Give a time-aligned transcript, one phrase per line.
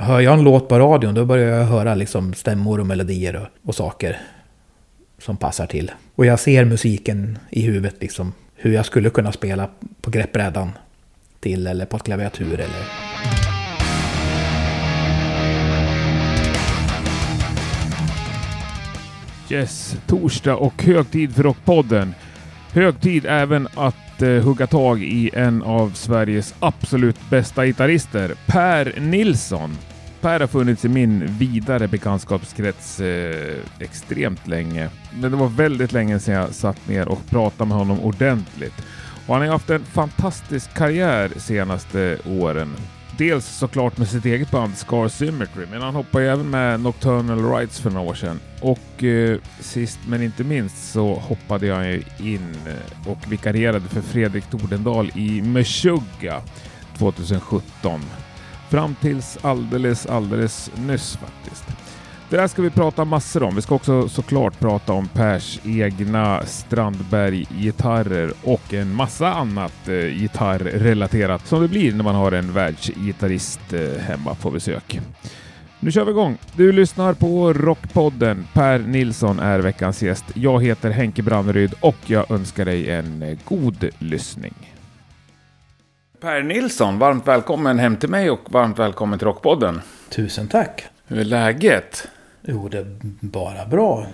[0.00, 3.68] hör jag en låt på radion då börjar jag höra liksom stämmor och melodier och,
[3.68, 4.20] och saker
[5.18, 5.90] som passar till.
[6.14, 8.32] Och jag ser musiken i huvudet liksom.
[8.54, 9.68] Hur jag skulle kunna spela
[10.00, 10.70] på greppbrädan
[11.40, 12.84] till eller på ett klaviatur eller...
[19.50, 22.14] Yes, torsdag och hög tid för Rockpodden.
[22.72, 29.00] Hög tid även att eh, hugga tag i en av Sveriges absolut bästa gitarrister, Per
[29.00, 29.76] Nilsson.
[30.20, 34.88] Per har funnits i min vidare bekantskapskrets eh, extremt länge.
[35.20, 38.74] Men det var väldigt länge sedan jag satt ner och pratade med honom ordentligt.
[39.26, 42.76] Och han har haft en fantastisk karriär senaste åren.
[43.18, 47.52] Dels såklart med sitt eget band Scar Symmetry, men han hoppade ju även med Nocturnal
[47.52, 48.40] Rights för några år sedan.
[48.60, 54.00] Och eh, sist men inte minst så hoppade jag ju in eh, och vikarierade för
[54.00, 56.42] Fredrik Tordendal i Meshuggah
[56.98, 58.00] 2017.
[58.70, 61.64] Fram tills alldeles, alldeles nyss faktiskt.
[62.30, 63.54] Det där ska vi prata massor om.
[63.54, 71.46] Vi ska också såklart prata om Pers egna Strandberg-gitarrer och en massa annat eh, gitarrrelaterat
[71.46, 75.00] som det blir när man har en världsgitarrist eh, hemma på besök.
[75.80, 76.38] Nu kör vi igång!
[76.56, 78.46] Du lyssnar på Rockpodden.
[78.52, 80.24] Per Nilsson är veckans gäst.
[80.34, 84.69] Jag heter Henke Branneryd och jag önskar dig en eh, god lyssning.
[86.20, 89.80] Per Nilsson, varmt välkommen hem till mig och varmt välkommen till Rockpodden.
[90.08, 90.84] Tusen tack!
[91.06, 92.08] Hur är läget?
[92.42, 94.06] Jo, det är bara bra.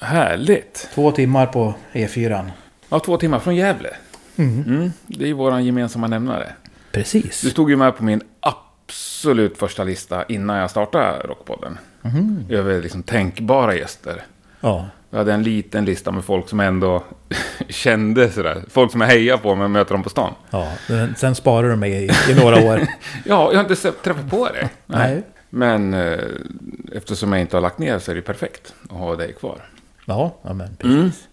[0.00, 0.88] Härligt!
[0.94, 2.50] Två timmar på E4.
[2.88, 3.90] Ja, två timmar från Gävle.
[4.36, 4.64] Mm.
[4.64, 6.52] Mm, det är ju vår gemensamma nämnare.
[6.92, 7.40] Precis.
[7.42, 11.78] Du stod ju med på min absolut första lista innan jag startade Rockpodden.
[12.02, 12.46] Mhm.
[12.50, 14.22] Över liksom tänkbara gäster.
[14.60, 14.88] Ja.
[15.10, 17.02] Jag hade en liten lista med folk som ändå
[17.68, 18.62] kände sådär.
[18.68, 20.34] Folk som jag hejar på om jag möter dem på stan.
[20.50, 20.72] ja.
[20.88, 22.80] Men Sen sparar du mig i, i några år.
[23.24, 24.68] Ja, jag har inte träffat på dig.
[24.86, 25.22] Nej.
[25.50, 26.18] Men eh,
[26.92, 29.68] eftersom jag inte har lagt ner så är det perfekt att ha dig kvar.
[30.04, 31.28] Ja, ja men precis.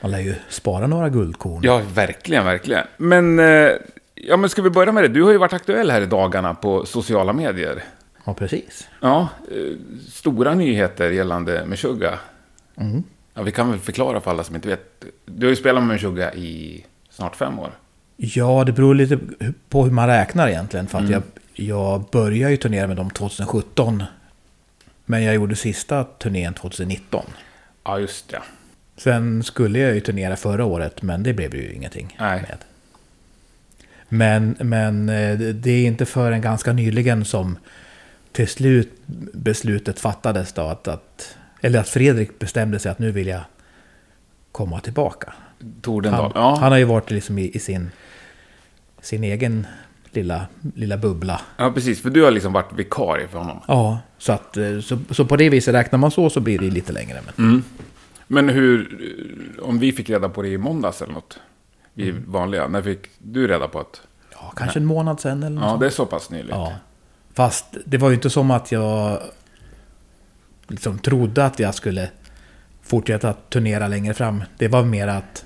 [0.00, 1.60] Man lär ju spara några guldkorn.
[1.62, 2.86] Ja, verkligen, verkligen.
[2.96, 3.70] Men, eh,
[4.14, 5.08] ja, men ska vi börja med det?
[5.08, 7.84] Du har ju varit aktuell här i dagarna på sociala medier.
[8.24, 8.88] Ja, precis.
[9.00, 9.56] Ja, eh,
[10.08, 12.18] stora nyheter gällande Meshuggah.
[12.76, 13.02] Mm.
[13.34, 15.04] Ja, vi kan väl förklara för alla som inte vet.
[15.24, 17.70] Du har ju spelat med Meshuggah i snart fem år.
[18.16, 19.18] Ja, det beror lite
[19.68, 20.86] på hur man räknar egentligen.
[20.86, 21.22] För att jag,
[21.54, 24.02] jag började ju turnera med dem 2017.
[25.04, 27.24] Men jag gjorde sista turnén 2019.
[27.84, 28.42] Ja, just det.
[28.96, 32.42] Sen skulle jag ju turnera förra året, men det blev ju ingenting Nej.
[32.42, 32.58] med.
[34.08, 37.58] Men, men eh, det är inte förrän ganska nyligen som
[38.32, 38.92] till slut
[39.32, 43.40] beslutet fattades då att, att eller att Fredrik bestämde sig att nu vill jag
[44.52, 45.32] komma tillbaka.
[45.82, 46.22] Tordendal.
[46.22, 46.56] Han, ja.
[46.60, 47.90] han har ju varit liksom i, i sin,
[49.00, 49.66] sin egen
[50.10, 51.40] lilla, lilla bubbla.
[51.56, 52.02] ja, precis.
[52.02, 53.60] För du har liksom varit vikarie för honom.
[53.68, 56.70] Ja, så, att, eh, så, så på det viset räknar man så så blir det
[56.70, 57.20] lite längre.
[57.26, 57.62] Men, Mm.
[58.32, 58.98] Men hur,
[59.62, 61.38] om vi fick reda på det i måndags eller något?
[61.94, 62.24] Vi Mm.
[62.28, 62.68] vanliga.
[62.68, 64.00] När fick du reda på att...
[64.32, 65.80] ja, kanske en månad sen eller något Ja, sånt.
[65.80, 66.50] det är så pass nyligt.
[66.50, 66.72] Ja.
[67.34, 69.18] Fast det var ju inte som att jag
[70.70, 72.08] liksom trodde att jag skulle
[72.82, 74.42] fortsätta turnera längre fram.
[74.58, 75.44] Det var mer att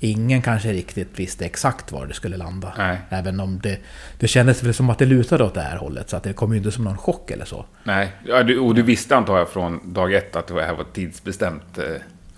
[0.00, 2.72] ingen kanske riktigt visste exakt var det skulle landa.
[2.78, 2.98] Nej.
[3.10, 3.78] Även om det,
[4.18, 6.10] det kändes väl som att det lutade åt det här hållet.
[6.10, 7.64] Så att det kom ju inte som någon chock eller så.
[7.84, 10.84] Nej, ja, du, och du visste antar jag från dag ett att det här var
[10.92, 11.78] tidsbestämt.
[11.78, 11.84] eh,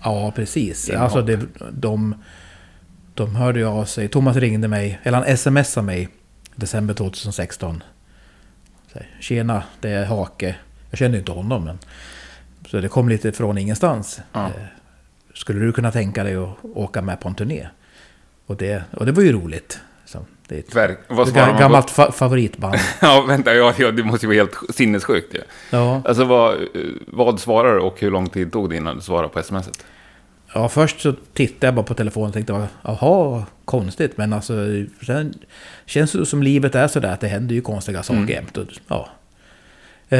[0.03, 0.89] Ja, precis.
[0.89, 1.03] Inhopp.
[1.03, 1.39] Alltså det,
[1.71, 2.23] de,
[3.13, 4.07] de hörde ju av sig.
[4.07, 6.09] Thomas ringde mig, eller han smsade mig
[6.55, 7.83] december 2016.
[8.93, 10.55] Så, här, Tjena, det är Hake.
[10.89, 11.79] Jag kände ju inte honom, men...
[12.69, 14.19] Så det kom lite från ingenstans.
[14.33, 14.45] Ja.
[14.45, 14.51] Eh,
[15.33, 17.67] Skulle du kunna tänka dig att åka med på en turné?
[18.45, 19.79] Och det, och det var ju roligt.
[20.47, 22.75] Det är ett, Verk, vad ett gammalt fa favoritband.
[23.01, 25.41] Ja, vänta, ja, ja, det måste ju vara helt sinnessjukt ju.
[25.71, 26.01] Ja.
[26.05, 26.57] Alltså vad,
[27.07, 29.85] vad svarar du och hur lång tid tog det innan du svarade på smset?
[30.53, 34.17] Ja, först så tittade jag bara på telefonen och tänkte, jaha, konstigt.
[34.17, 34.53] Men alltså,
[35.05, 35.33] sen
[35.85, 38.29] känns det som livet är sådär att det händer ju konstiga saker Mm.
[38.29, 38.57] jämt.
[38.87, 39.09] Ja.
[40.09, 40.19] Eh,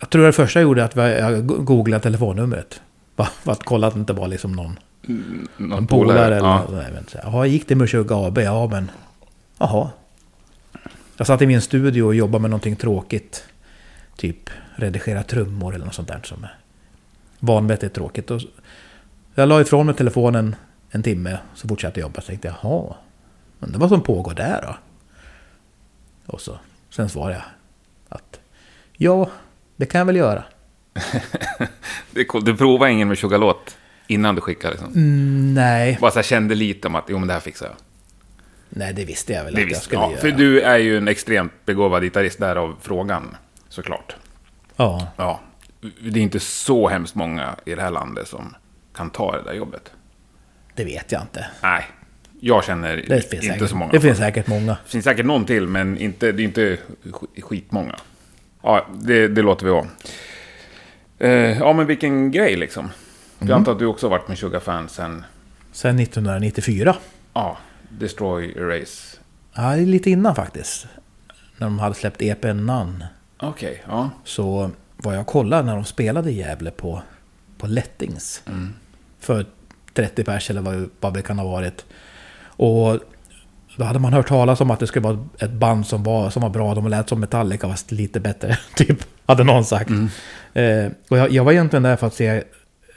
[0.00, 2.80] jag tror det första jag gjorde att jag googlade telefonnumret.
[3.16, 4.78] För att kolla att det inte var liksom någon,
[5.56, 6.66] Någon en polare eller Ja.
[6.94, 7.14] något.
[7.22, 8.38] Jaha, gick det med Meshuggah AB?
[8.38, 8.90] Ja, men...
[9.58, 9.90] Jaha.
[11.16, 13.44] Jag satt i min studio och jobbade med någonting tråkigt.
[14.16, 16.54] Typ redigera trummor eller något sånt där som är
[17.38, 18.30] vanvettigt tråkigt.
[18.30, 18.40] Och
[19.34, 20.56] jag la ifrån mig telefonen
[20.90, 22.20] en timme, så fortsatte jag jobba.
[22.20, 22.94] Så tänkte jag, jaha,
[23.58, 24.76] men det vad som pågår där då?
[26.26, 26.58] Och så,
[26.90, 27.44] sen svarade jag
[28.08, 28.40] att
[29.02, 29.30] ja,
[29.76, 30.44] det kan jag väl göra.
[32.10, 32.46] Det är coolt.
[32.46, 33.76] Du provade ingen med låt
[34.06, 34.92] innan du skickade liksom?
[34.92, 37.74] Mm, nej, Bara så här kände lite om att, jo men det här fixar jag.
[38.68, 40.20] Nej, det visste jag väl Det att jag visst, skulle ja, göra.
[40.20, 43.36] för du är ju en extremt begåvad gitarrist, därav frågan
[43.68, 44.16] såklart.
[44.76, 45.40] Ja, Ja,
[45.80, 48.54] det är inte så hemskt många i det här landet som
[48.94, 49.90] kan ta det där jobbet.
[50.74, 51.46] det vet jag inte.
[51.62, 51.84] Nej,
[52.40, 53.92] jag känner inte säkert, så många.
[53.92, 54.72] det finns säkert många.
[54.84, 57.94] Det finns säkert någon till, men inte, det är inte sk- skitmånga.
[58.62, 59.86] Ja, det, det låter vi vara.
[61.18, 62.90] Eh, ja, men vilken grej liksom.
[63.38, 63.58] Jag Mm.
[63.58, 65.24] antar att du också har varit med Sugar Fan sen,
[65.72, 66.96] Sen 1994.
[67.34, 69.18] ja, Destroy Erase.
[69.54, 70.86] Ja, lite innan faktiskt.
[71.56, 73.08] När de hade släppt EPn None.
[73.40, 74.10] Okej, ja.
[74.24, 77.02] Så var jag och kollade när de spelade i Gävle på,
[77.58, 78.42] på Lettings.
[78.46, 78.74] Mm.
[79.20, 79.46] För
[79.94, 81.84] 30 pers eller vad, vad det kan ha varit.
[82.44, 82.98] Och
[83.76, 86.42] då hade man hört talas om att det skulle vara ett band som var, som
[86.42, 86.74] var bra.
[86.74, 88.58] De lät som Metallica fast lite bättre.
[88.76, 89.90] Typ, hade någon sagt.
[90.54, 92.42] Eh, och jag, jag var egentligen där för att se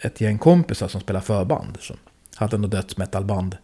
[0.02, 1.78] ett gäng kompisar som spelar förband.
[1.80, 1.98] Som
[2.36, 3.58] hade något dödsmetalband.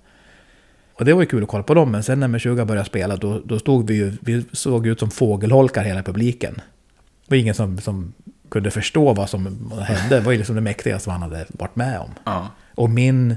[0.94, 1.92] Och det var ju kul att kolla på dem.
[1.92, 5.12] Men sen när Meshuggah började spela då, då stod vi ju, vi såg ut som
[5.12, 6.54] fågelholkar hela publiken.
[7.28, 8.14] Det var ingen som, som
[8.50, 10.16] kunde förstå vad som hände.
[10.16, 12.10] Det var ju liksom det mäktigaste man hade varit med om.
[12.24, 12.48] ja.
[12.76, 13.36] Och min...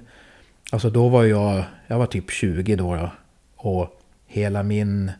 [0.70, 1.64] Alltså då var jag...
[1.86, 2.96] Jag var typ 20 då.
[2.96, 3.10] då
[3.64, 5.12] och hela min...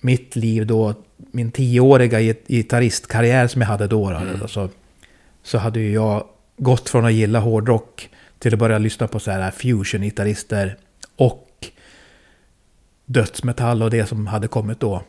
[0.00, 0.94] Mitt liv då...
[1.16, 4.10] Min tioåriga git- gitarristkarriär som jag hade då.
[4.10, 4.68] då alltså,
[5.42, 6.24] så hade ju jag
[6.56, 10.76] gått från att gilla hårdrock till att börja lyssna på så här fusion-gitarrister.
[11.16, 11.66] Och
[13.04, 15.02] dödsmetall och det som hade kommit då.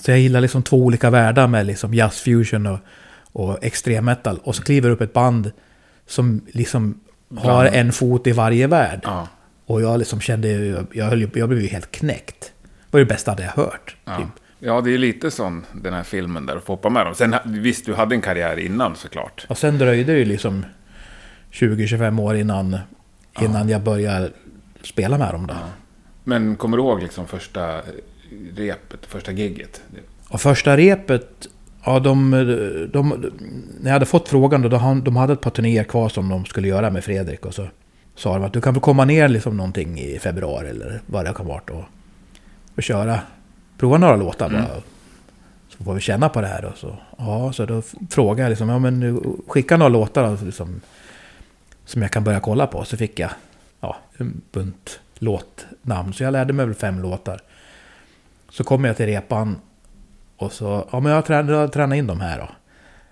[0.00, 2.78] Så jag gillar liksom två olika världar med liksom jazz fusion och,
[3.32, 4.40] och extrem metal.
[4.44, 5.52] Och så kliver upp ett band
[6.06, 7.00] som liksom
[7.36, 9.00] har en fot i varje värld.
[9.04, 9.28] ja.
[9.70, 10.48] Och jag liksom kände,
[10.92, 12.52] jag, höll, jag blev ju helt knäckt.
[12.62, 13.96] Det var det bästa jag hade hört.
[14.04, 14.16] Ja.
[14.16, 14.26] Typ.
[14.58, 17.14] ja, det är lite som den här filmen där du får hoppa med dem.
[17.14, 19.46] Sen visst, du hade en karriär innan såklart.
[19.48, 20.64] Och sen dröjde det ju liksom
[21.52, 22.78] 20-25 år innan,
[23.40, 24.30] innan jag började
[24.82, 25.54] spela med dem då.
[26.24, 27.80] Men kommer du ihåg liksom första
[28.54, 29.82] repet, första gigget?
[30.28, 31.48] Och första repet,
[31.84, 32.30] ja de,
[32.92, 33.08] de,
[33.80, 34.68] när jag hade fått frågan då,
[35.04, 37.46] de hade ett par turnéer kvar som de skulle göra med Fredrik.
[37.46, 37.66] Och så
[38.20, 41.32] sa de att du kan väl komma ner liksom någonting i februari eller vad det
[41.32, 41.84] kan vara och,
[42.76, 43.20] och köra.
[43.78, 44.82] Prova några låtar bara.
[45.68, 46.72] Så får vi känna på det här då.
[46.76, 50.80] Så, ja, så då frågade jag liksom, ja men skicka några låtar liksom,
[51.84, 52.84] som jag kan börja kolla på.
[52.84, 53.30] Så fick jag
[53.80, 56.12] ja, en bunt låtnamn.
[56.12, 57.40] Så jag lärde mig väl fem låtar.
[58.50, 59.56] Så kom jag till repan
[60.36, 62.48] och så, ja men jag tränade, jag tränade in de här då.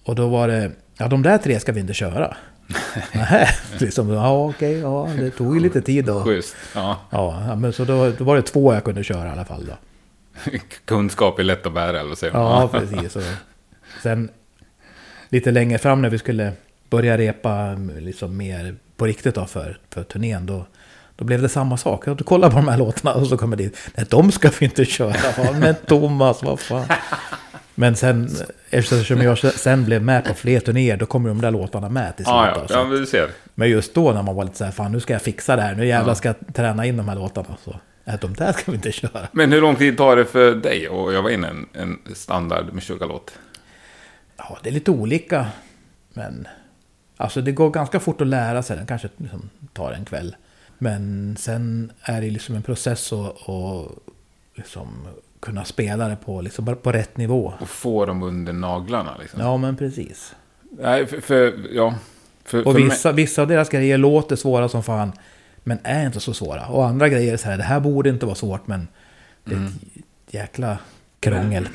[0.05, 2.37] Och då var det, ja de där tre ska vi inte köra.
[3.13, 3.49] Nej,
[3.79, 6.25] liksom, ja okej, ja det tog ju lite tid då.
[6.25, 6.57] Schysst.
[6.75, 7.01] Ja.
[7.11, 9.73] Ja, men så då, då var det två jag kunde köra i alla fall då.
[10.85, 12.35] Kunskap är lätt att bära, eller säger?
[12.35, 13.17] Ja, precis.
[13.17, 13.23] Och
[14.03, 14.31] sen
[15.29, 16.53] lite längre fram när vi skulle
[16.91, 20.67] börja repa liksom mer på riktigt då för, för turnén, då,
[21.17, 22.07] då blev det samma sak.
[22.07, 23.79] Jag kollar på de här låtarna och så kommer det dit.
[23.95, 25.53] Nej, de ska vi inte köra.
[25.61, 26.87] Men Thomas, vad fan.
[27.79, 28.31] Men sen,
[28.71, 32.25] eftersom jag sen blev med på fler turnéer, då kommer de där låtarna med till
[32.25, 32.35] slut.
[32.35, 33.31] Ja, ja, ja, men du ser.
[33.55, 35.63] Men just då när man var lite så här, fan nu ska jag fixa det
[35.63, 37.57] här, nu jävlar ska jag träna in de här låtarna.
[37.65, 39.29] Så, äh, de där ska vi inte köra.
[39.33, 43.39] Men hur lång tid tar det för dig att öva in en, en standard Meshuggah-låt?
[44.37, 45.47] Ja, det är lite olika.
[46.13, 46.49] Men
[47.17, 48.77] alltså det går ganska fort att lära sig.
[48.77, 50.37] Den kanske liksom tar en kväll.
[50.79, 53.93] Men sen är det liksom en process att att
[54.55, 55.07] liksom
[55.41, 57.55] kunna spela det på, liksom på rätt nivå.
[57.61, 59.41] Och få dem under naglarna liksom?
[59.41, 60.35] Ja, men precis.
[60.71, 61.95] Nej, för, för ja.
[62.45, 65.13] För, Och för vissa, vissa av deras grejer låter svåra som fan.
[65.65, 66.67] Men är inte så svåra.
[66.67, 68.89] Och andra grejer är så här, det här borde inte vara svårt men
[69.45, 69.73] det är ett
[70.35, 70.79] jäkla
[71.21, 71.69] krångel.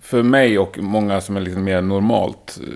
[0.00, 2.74] för mig och många som är liksom mer normalt eh,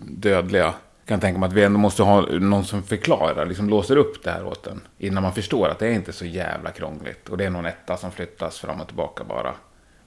[0.00, 0.74] dödliga
[1.08, 4.30] kan tänka mig att vi ändå måste ha någon som förklarar, liksom låser upp det
[4.30, 4.80] här åt en.
[4.98, 7.28] Innan man förstår att det är inte så jävla krångligt.
[7.28, 9.54] Och det är någon etta som flyttas fram och tillbaka bara.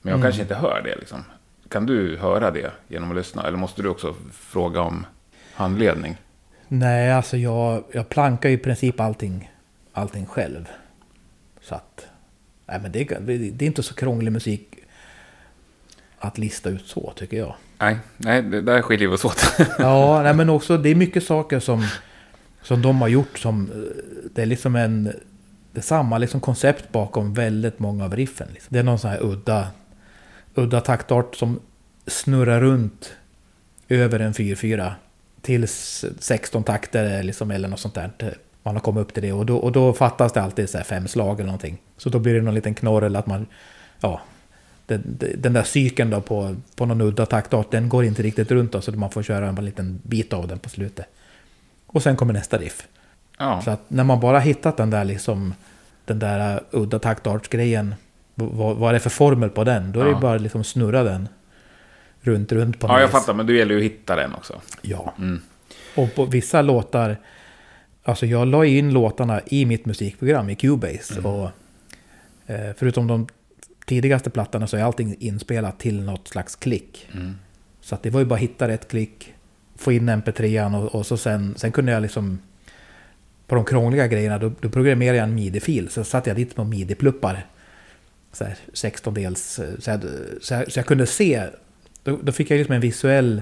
[0.02, 1.24] Men jag kanske inte hör det liksom.
[1.70, 3.48] Kan du höra det genom att lyssna?
[3.48, 5.06] Eller måste du också fråga om
[5.54, 6.18] handledning?
[6.68, 9.52] Nej, alltså jag, jag plankar ju i princip allting,
[9.94, 10.70] allting själv.
[11.62, 12.08] Så att...
[12.66, 13.04] Nej, men det,
[13.52, 14.76] det är inte så krånglig musik
[16.22, 17.56] att lista ut så, tycker jag.
[17.80, 19.54] Nej, nej det där skiljer vi oss åt.
[19.80, 21.88] Ja, nej, men också det är mycket saker som,
[22.62, 23.72] som de har gjort som...
[23.72, 23.78] eh,
[24.36, 25.04] Det är liksom en...
[25.74, 28.48] Det är samma liksom koncept bakom väldigt många av riffen.
[28.54, 28.68] Liksom.
[28.74, 29.68] Det är någon sån här udda,
[30.56, 31.60] udda taktart som
[32.08, 33.14] snurrar runt
[33.90, 34.92] över en 4-4
[35.42, 38.12] tills 16 takter liksom, eller något sånt där.
[38.64, 40.86] Man har kommit upp till det och då, och då fattas det alltid så här
[40.86, 41.78] fem slag eller någonting.
[41.98, 43.46] Så då blir det någon liten knorrel att man...
[44.00, 44.22] Ja,
[44.98, 48.72] den, den där cykeln då på, på någon udda taktart, den går inte riktigt runt
[48.72, 51.06] då, så man får köra en liten bit av den på slutet.
[51.88, 52.88] Och sen kommer nästa riff.
[53.40, 55.54] Ja, Så att när man bara hittat den där liksom
[56.06, 57.96] den där udda taktartsgrejen,
[58.36, 59.92] vad, vad är det för formel på den?
[59.92, 60.20] Då är det Ja.
[60.20, 61.28] bara liksom snurra den
[62.22, 63.12] runt, runt på Ja, jag vis.
[63.12, 64.62] fattar, men det gäller ju att hitta den också.
[64.82, 65.14] Ja.
[65.18, 65.42] Mm.
[65.96, 67.18] Och på vissa låtar,
[68.04, 71.14] alltså jag la in låtarna i mitt musikprogram i Cubase.
[71.20, 71.26] Mm.
[71.26, 71.50] Och
[72.48, 73.28] eh, förutom de
[73.86, 77.08] tidigaste plattorna så är allting inspelat till något slags klick.
[77.14, 77.36] Mm.
[77.82, 79.34] Så att det var ju bara att hitta rätt klick,
[79.76, 82.40] få in mp3 och, och så sen, sen kunde jag liksom...
[83.48, 85.90] På de krångliga grejerna, då, då programmerade jag en midi-fil.
[85.90, 87.46] Så satte jag dit på midi-pluppar.
[88.32, 89.60] Så här 16-dels...
[89.80, 90.04] Så, jag-
[90.42, 91.48] så, så jag kunde se...
[92.04, 93.42] Då, då fick jag liksom en visuell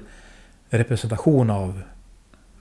[0.70, 1.82] representation av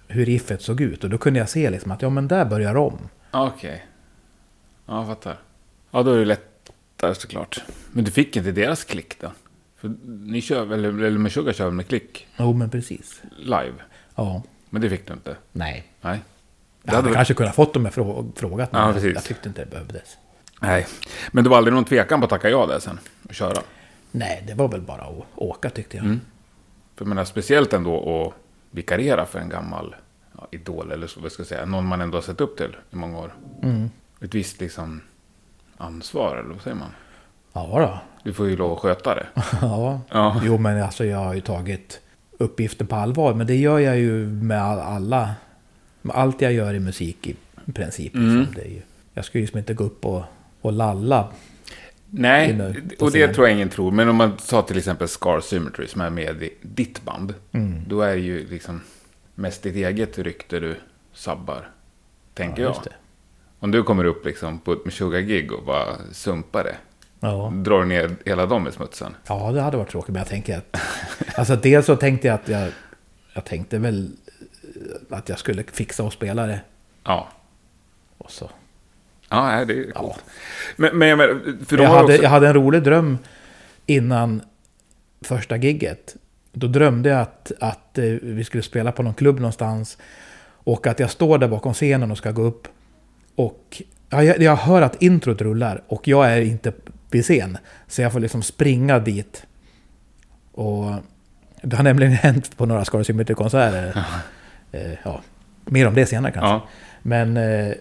[0.08, 1.04] hur riffet såg ut.
[1.04, 2.98] Och då kunde jag se liksom att ja men där börjar om.
[3.30, 3.86] Okej.
[4.86, 5.38] Ja, jag fattar.
[5.90, 6.24] Ja, då är det
[6.98, 7.62] lättare såklart.
[7.92, 9.32] Men du fick inte deras klick då?
[9.76, 13.22] För ni kör väl, eller Meshuggah kör med klick Jo men precis.
[13.38, 13.74] live?
[14.14, 14.42] Ja.
[14.70, 15.36] Men det fick du inte?
[15.52, 15.92] Nej.
[16.00, 16.20] Nej.
[16.82, 18.72] Jag hade kanske kunnat fått dem med frå frågat.
[18.72, 19.14] Men Ja, jag, precis.
[19.14, 20.16] jag tyckte inte det behövdes.
[20.60, 20.86] Nej.
[21.32, 22.98] Men det var aldrig någon tvekan på att tacka ja där sen?
[23.28, 23.62] Och köra?
[24.10, 26.06] Nej, det var väl bara att åka tyckte jag.
[26.06, 26.20] Mm.
[26.96, 28.34] För jag menar, speciellt ändå att
[28.70, 29.96] vikariera för en gammal
[30.36, 32.76] ja, idol, eller så vad ska jag säga, någon man ändå har sett upp till
[32.90, 33.34] i många år.
[33.62, 33.90] Mm.
[34.20, 35.00] Ett visst liksom
[35.78, 36.90] ansvar, eller vad säger man?
[37.52, 37.98] Ja då.
[38.24, 39.26] Du får ju lov att sköta det.
[39.62, 40.00] Ja.
[40.10, 40.40] Ja.
[40.44, 42.00] Jo men alltså jag har ju tagit
[42.38, 43.34] uppgiften på allvar.
[43.34, 45.30] Men det gör jag ju med all- alla.
[46.02, 47.36] Med allt jag gör i musik i
[47.72, 48.14] princip.
[48.14, 48.38] Mm.
[48.38, 48.54] Liksom.
[48.54, 48.82] Det är ju,
[49.14, 50.22] jag ska ju liksom inte gå upp och,
[50.60, 51.28] och lalla.
[52.10, 52.60] Nej,
[53.00, 53.90] och det tror jag ingen tror.
[53.90, 57.34] Men om man tar till exempel Scar Symmetry som är med i ditt band.
[57.52, 57.82] Mm.
[57.88, 58.80] Då är det ju liksom
[59.34, 60.76] mest ditt eget rykte du
[61.12, 61.70] sabbar.
[62.34, 62.92] Tänker Ja, jag.
[63.60, 66.76] Om du kommer upp liksom på ett Meshuggah-gig och bara sumpar det.
[67.20, 67.52] Ja.
[67.54, 69.16] Drar ner hela dem i smutsen.
[69.28, 70.12] ja, det hade varit tråkigt.
[70.12, 70.76] Men jag tänker att...
[71.36, 72.68] Alltså dels så tänkte jag att jag...
[73.32, 74.10] Jag tänkte väl
[75.10, 76.60] att jag skulle fixa och spela det.
[77.04, 77.28] Ja.
[78.18, 78.50] Och så.
[79.28, 80.00] Ja, det är Ja.
[80.00, 80.24] coolt.
[80.76, 82.22] Men, men jag menar, för Jag hade, också...
[82.22, 83.18] jag hade en rolig dröm
[83.86, 84.42] innan
[85.20, 86.16] första gigget.
[86.52, 89.98] Då drömde jag att, att eh, vi skulle spela på någon klubb någonstans.
[90.48, 92.68] Och att jag står där bakom scenen och ska gå upp.
[93.38, 96.72] Och ja, jag, jag hör att introt rullar och jag är inte
[97.10, 97.58] vid scen.
[97.86, 99.46] Så jag får liksom springa dit.
[100.52, 100.94] Och
[101.62, 104.04] det har nämligen hänt på några Scar Symmetry-konserter.
[104.72, 105.20] Eh, ja,
[105.64, 106.48] mer om det senare kanske.
[106.48, 106.68] Ja.
[107.02, 107.72] Men eh,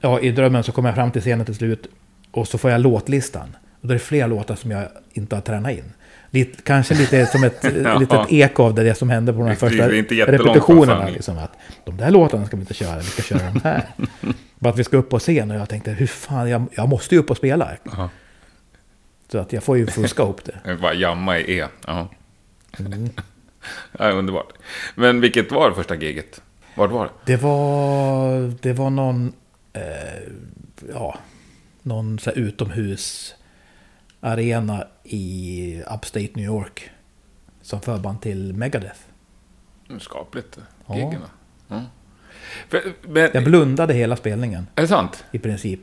[0.00, 1.86] ja, i drömmen så kommer jag fram till scenen till slut.
[2.30, 3.56] Och så får jag låtlistan.
[3.80, 5.92] Och då är det flera låtar som jag inte har tränat in.
[6.36, 7.98] Lite, kanske lite som ett Ja.
[7.98, 11.08] litet eko av det, det som hände på de här första repetitionerna.
[11.08, 11.52] Liksom, att
[11.84, 13.82] de där låtarna ska vi inte köra, vi ska köra de här.
[14.58, 17.14] Bara att vi ska upp på scen och jag tänkte, hur fan, jag, jag måste
[17.14, 17.70] ju upp och spela.
[17.82, 18.10] Ja.
[19.32, 20.76] Så att jag får ju fuska upp det.
[20.82, 21.66] Bara jamma i E.
[21.86, 22.08] Ja.
[22.78, 23.10] Mm.
[23.98, 24.52] ja, underbart.
[24.94, 26.42] Men vilket var första giget?
[26.74, 27.10] Vart var det?
[27.24, 29.32] Det var, det var någon,
[29.72, 29.82] eh,
[30.92, 31.18] ja,
[31.82, 36.90] någon så här utomhusarena i Upstate New York.
[37.62, 39.00] Som förband till Megadeth.
[40.00, 40.58] Skapligt.
[40.88, 41.26] Giggen, va?
[41.68, 41.82] ja.
[42.68, 45.24] För, men, Jag blundade hela spelningen är det sant?
[45.32, 45.80] i princip.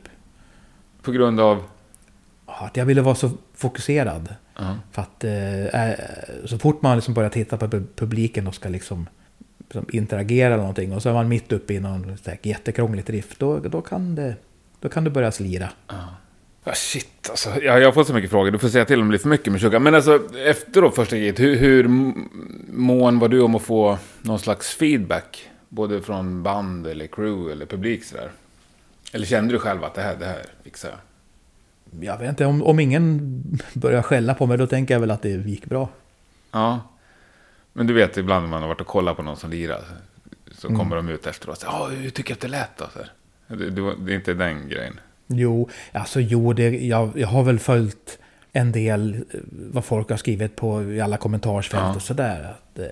[1.02, 1.62] På grund av...
[2.46, 4.34] Att jag ville vara så fokuserad.
[4.58, 4.76] Ja.
[4.92, 5.98] För att eh, eh,
[6.44, 9.08] så fort man liksom börjar titta på pu- publiken och ska liksom,
[9.58, 10.92] liksom interagera eller någonting.
[10.92, 13.38] Och så är man mitt uppe i någon så här jättekrångligt riff.
[13.38, 14.36] Då, då, kan det,
[14.80, 15.68] då kan det börja slira.
[16.64, 17.50] Ja, shit alltså.
[17.62, 18.50] Ja, jag har fått så mycket frågor.
[18.50, 19.78] Du får säga till om det blir för mycket med Sugar.
[19.78, 21.88] Men alltså, efter då första giget, hur, hur
[22.68, 25.50] mån var du om att få någon slags feedback?
[25.68, 28.30] Både från band eller crew eller publik sådär.
[29.12, 30.98] Eller kände du själv att det här, det här fixar jag?
[32.04, 33.42] Jag vet inte, om, om ingen
[33.72, 35.88] börjar skälla på mig då tänker jag väl att det gick bra.
[36.50, 36.80] Ja.
[37.72, 39.84] Men du vet, ibland när man har varit och kollat på någon som lirar.
[40.52, 42.84] Så kommer de ut efteråt och säger, hur tycker jag att det lät då?
[43.46, 45.00] Det, det, det är inte den grejen.
[45.26, 48.18] Jo, alltså jo, det, jag, jag har väl följt
[48.52, 51.94] en del eh, vad folk har skrivit på i alla kommentarsfält Ja.
[51.94, 52.44] och sådär.
[52.54, 52.86] Att, eh,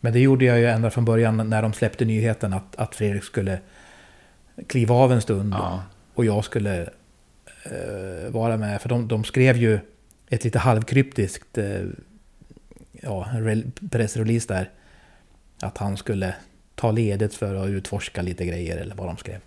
[0.00, 3.24] men det gjorde jag ju ända från början när de släppte nyheten att, att Fredrik
[3.24, 3.58] skulle
[4.66, 5.54] kliva av en stund.
[5.54, 5.82] Ja.
[6.14, 6.82] Och jag skulle
[7.64, 8.80] eh, vara med.
[8.82, 9.78] För de, de skrev ju
[10.28, 11.80] ett lite halvkryptiskt eh,
[12.92, 14.70] ja, rel- pressrelease där.
[15.62, 16.34] Att han skulle
[16.74, 19.38] ta ledigt för att utforska lite grejer eller vad de skrev.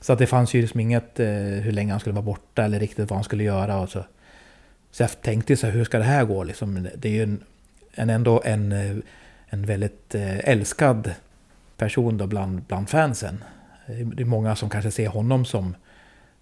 [0.00, 2.80] Så att det fanns ju liksom inget eh, hur länge han skulle vara borta eller
[2.80, 3.80] riktigt vad han skulle göra.
[3.80, 4.04] Och så.
[4.90, 6.44] så jag tänkte så här, hur ska det här gå?
[6.44, 7.44] Liksom, det är ju en,
[7.92, 8.96] en ändå en, eh,
[9.46, 11.14] en väldigt eh, älskad
[11.76, 13.44] person då bland, bland fansen.
[13.86, 15.74] Det är många som kanske ser honom som,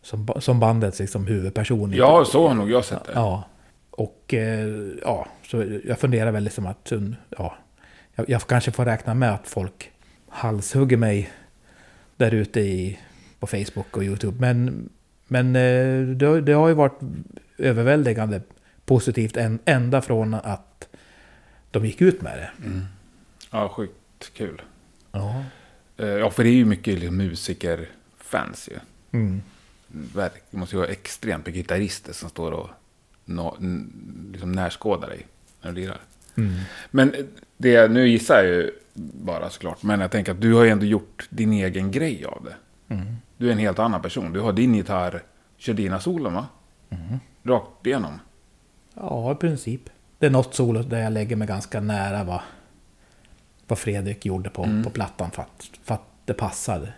[0.03, 1.93] som, som bandets liksom, huvudperson.
[1.93, 3.13] Ja, så har nog jag sett det.
[3.15, 3.45] Ja.
[3.91, 4.69] Och eh,
[5.03, 6.93] ja, så jag funderar väl liksom att
[7.39, 7.55] ja,
[8.15, 9.91] jag, jag kanske får räkna med att folk
[10.29, 11.31] halshugger mig
[12.17, 12.99] där ute i,
[13.41, 14.37] på Facebook och YouTube.
[14.41, 14.89] Men,
[15.29, 16.99] Men eh, det, det har ju varit
[17.59, 18.41] överväldigande
[18.85, 20.89] positivt ända från att
[21.71, 22.51] de gick ut med det.
[23.51, 24.63] Ja, sjukt kul.
[25.13, 25.45] Ja.
[25.97, 28.79] Eh, Ja, för det är ju mycket liksom musikerfans ju.
[29.19, 29.43] Mm.
[29.89, 32.69] Verk- Det måste ju vara extremt mycket gitarrister som står och
[33.25, 33.57] nå,
[34.33, 35.27] liksom närskådar dig
[35.63, 35.99] när du lirar.
[36.37, 36.55] Mm.
[36.91, 37.25] Men eh,
[37.57, 40.85] det, nu gissar jag ju bara såklart, men jag tänker att du har ju ändå
[40.87, 42.95] gjort din egen grej av det.
[42.95, 43.17] Mm.
[43.37, 44.33] Du är en helt annan person.
[44.33, 45.23] Du har din gitarr,
[45.57, 46.47] kör dina solon va?
[46.91, 47.19] Mm.
[47.43, 48.21] Rakt igenom.
[48.95, 49.81] Ja, i princip.
[50.19, 52.41] Det är något solo där jag lägger mig ganska nära vad,
[53.67, 54.85] vad Fredrik gjorde på, Mm.
[54.85, 56.93] på plattan för att, för att det passade.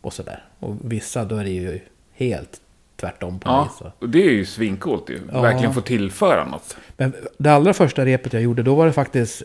[0.00, 0.44] Och sådär.
[0.58, 1.80] Och vissa då är det ju
[2.12, 2.60] helt
[2.96, 3.70] tvärtom på Ja.
[3.78, 3.92] Så.
[3.98, 5.20] och det är ju svincoolt ju.
[5.32, 5.40] Ja.
[5.40, 6.76] Verkligen få tillföra något.
[6.96, 9.42] Men det allra första repet jag gjorde, då var det faktiskt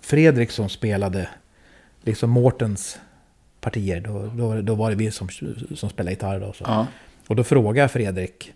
[0.00, 1.28] Fredrik som spelade
[2.02, 2.98] liksom Mårtens
[3.62, 4.00] partier.
[4.00, 5.28] Då, då, då var det vi som,
[5.74, 6.52] som spelade gitarr då.
[6.52, 6.64] Så.
[6.66, 6.86] Ja.
[7.26, 8.52] Och då frågade Fredrik,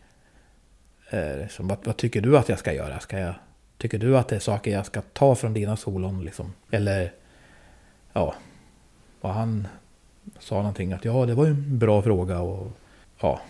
[1.11, 3.01] eh, liksom, vad, vad tycker du att jag ska göra?
[3.01, 3.35] Ska jag,
[3.79, 6.25] tycker du att det är saker jag ska ta från dina solon?
[6.25, 6.53] Liksom?
[6.71, 7.13] Eller,
[8.13, 8.35] ja.
[9.21, 9.69] Och han
[10.39, 12.41] sa någonting att ja, det var ju en bra fråga.
[12.41, 12.73] Och
[13.21, 13.41] ja,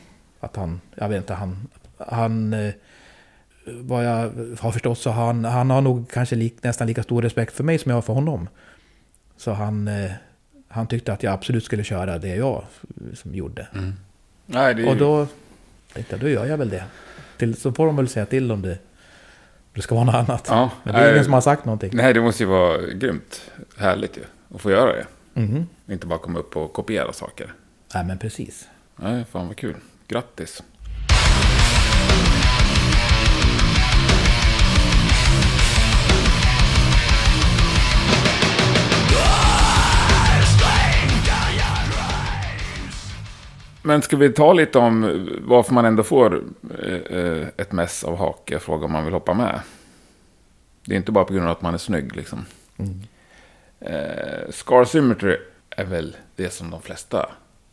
[0.40, 2.75] att han, jag vet inte, han, han eh,
[3.66, 7.54] vad jag har förstått så han, han har nog kanske lik, nästan lika stor respekt
[7.54, 8.48] för mig som jag har för honom.
[9.36, 10.10] Så han, eh,
[10.68, 12.64] han tyckte att jag absolut skulle köra det jag
[13.14, 13.66] som gjorde.
[14.46, 15.26] Nej, det är Och då
[15.92, 16.85] tänkte jag, då gör jag väl det.
[17.37, 18.78] Till, så får de väl säga till om det,
[19.73, 20.46] det ska vara något annat.
[20.50, 21.90] Ja, Men det är ingen som har sagt någonting.
[21.94, 24.23] Nej, det måste ju vara grymt härligt ju.
[24.54, 25.06] Att få göra det.
[25.40, 25.66] Mhm.
[25.88, 27.52] Inte bara komma upp och kopiera saker.
[27.94, 28.68] Nej men precis.
[28.96, 29.75] Nej, fan vad kul.
[30.08, 30.62] Grattis.
[43.87, 46.43] Men ska vi ta lite om varför man ändå får
[46.83, 48.59] eh, eh, ett mess av hake?
[48.59, 49.61] Fråga om man vill hoppa med.
[50.85, 52.47] Det är inte bara på grund av att man är snygg liksom.
[52.76, 53.00] Mm.
[53.81, 55.37] Eh, Scar Symmetry
[55.71, 57.30] är väl det som de flesta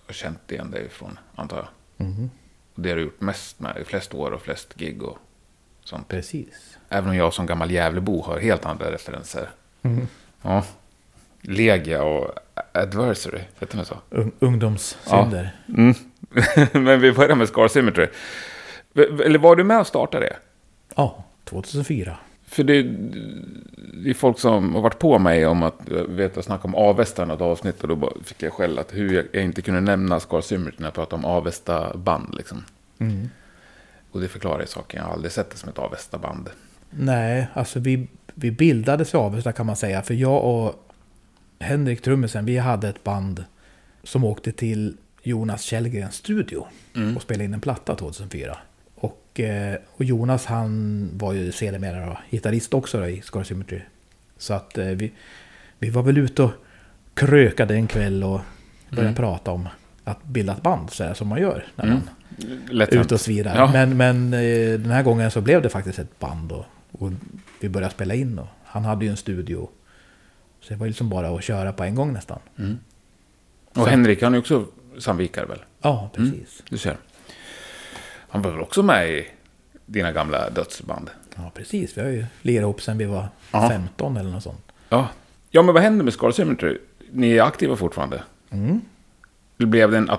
[0.07, 1.67] har känt igen dig ifrån, antar jag.
[2.75, 5.17] Och det har du gjort mest med, i flest år och flest gig och
[5.83, 6.07] sånt.
[6.07, 6.77] Precis.
[6.89, 9.49] Även om jag som gammal Gävlebo har helt andra referenser.
[9.81, 10.07] Mhm.
[10.41, 10.63] Ja.
[11.41, 12.31] Legia och
[12.73, 13.97] Adversary, heter det så?
[14.09, 15.55] Un- ungdomssynder.
[15.67, 15.93] Mm.
[16.71, 18.07] Men vi börjar med Scar Symmetry.
[18.95, 20.35] Eller var du med och startade det?
[20.95, 22.17] Ja, 2004.
[22.45, 22.83] För det,
[24.03, 27.23] det är folk som har varit på mig om att, vet jag snackade om Avesta
[27.23, 30.19] i något avsnitt och då fick jag skäll att hur jag, jag inte kunde nämna
[30.19, 32.63] Scar Symmetry när jag pratade om Avesta band liksom.
[32.99, 33.29] Mm.
[34.11, 36.49] Och det förklarar ju saken, jag har aldrig sett det som ett Avesta band.
[36.89, 40.01] Nej, alltså vi, vi bildades i Avesta kan man säga.
[40.01, 40.89] För jag och
[41.59, 43.43] Henrik Trummisen, vi hade ett band
[44.03, 47.15] som åkte till Jonas Källgrens studio Mm.
[47.15, 48.57] och spelade in en platta 2004.
[48.95, 53.79] Och, eh, och Jonas han var ju sedermera då, gitarrist också då, i Scar Symmetry.
[54.37, 55.11] Så att eh, vi,
[55.79, 56.51] vi var väl ute och
[57.13, 58.41] krökade en kväll och
[58.89, 59.15] började Mm.
[59.15, 59.69] prata om
[60.03, 61.95] att bilda ett band, så här, som man gör när Mm.
[61.97, 62.09] man
[62.69, 63.55] Lätt är ute och svirar.
[63.55, 63.71] Ja.
[63.73, 67.11] Men, men eh, den här gången så blev det faktiskt ett band och, och
[67.59, 68.39] vi började spela in.
[68.39, 69.69] Och han hade ju en studio.
[70.61, 72.39] Så det var ju liksom bara att köra på en gång nästan.
[72.59, 72.77] Mm.
[73.69, 74.65] Och Så- Henrik, han är också
[74.99, 75.59] Sandvikare väl?
[75.81, 76.63] Ja, precis.
[76.69, 76.97] Du ser.
[78.29, 79.27] Han var väl också med i
[79.85, 81.09] dina gamla dödsband?
[81.35, 81.97] Ja, precis.
[81.97, 83.69] Vi har ju lirat ihop sedan vi var Ja.
[83.69, 84.71] 15 eller något sånt.
[84.89, 85.07] Ja.
[85.51, 86.77] Ja, men vad händer med Scar Symmetry?
[87.11, 88.23] Ni är aktiva fortfarande?
[88.49, 88.81] Mm.
[89.57, 90.09] Eller blev det en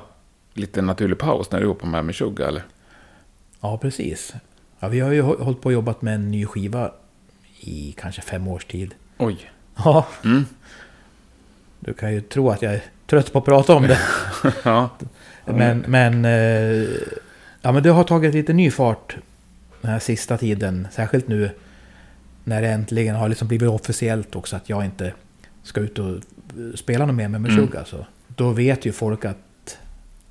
[0.54, 2.62] lite naturlig paus när du hoppade med med Suga, eller?
[3.60, 4.34] Ja, precis.
[4.80, 6.92] Ja, vi har ju hå- hållit på och jobbat med en ny skiva
[7.60, 8.94] i kanske fem års tid.
[9.18, 9.50] Oj.
[9.76, 10.46] Ja, Mm.
[11.84, 13.98] Du kan ju tro att jag är trött på att prata om det.
[14.64, 14.88] ja.
[15.44, 16.88] Men, men, eh,
[17.62, 19.16] ja, men det har tagit lite ny fart
[19.80, 20.88] den här sista tiden.
[20.92, 21.50] Särskilt nu
[22.44, 25.12] när det äntligen har liksom blivit officiellt också att jag inte
[25.62, 26.16] ska ut och eh,
[26.74, 27.72] spela något mer med Meshuggah.
[27.72, 27.84] Mm.
[27.84, 29.78] Så då vet ju folk att,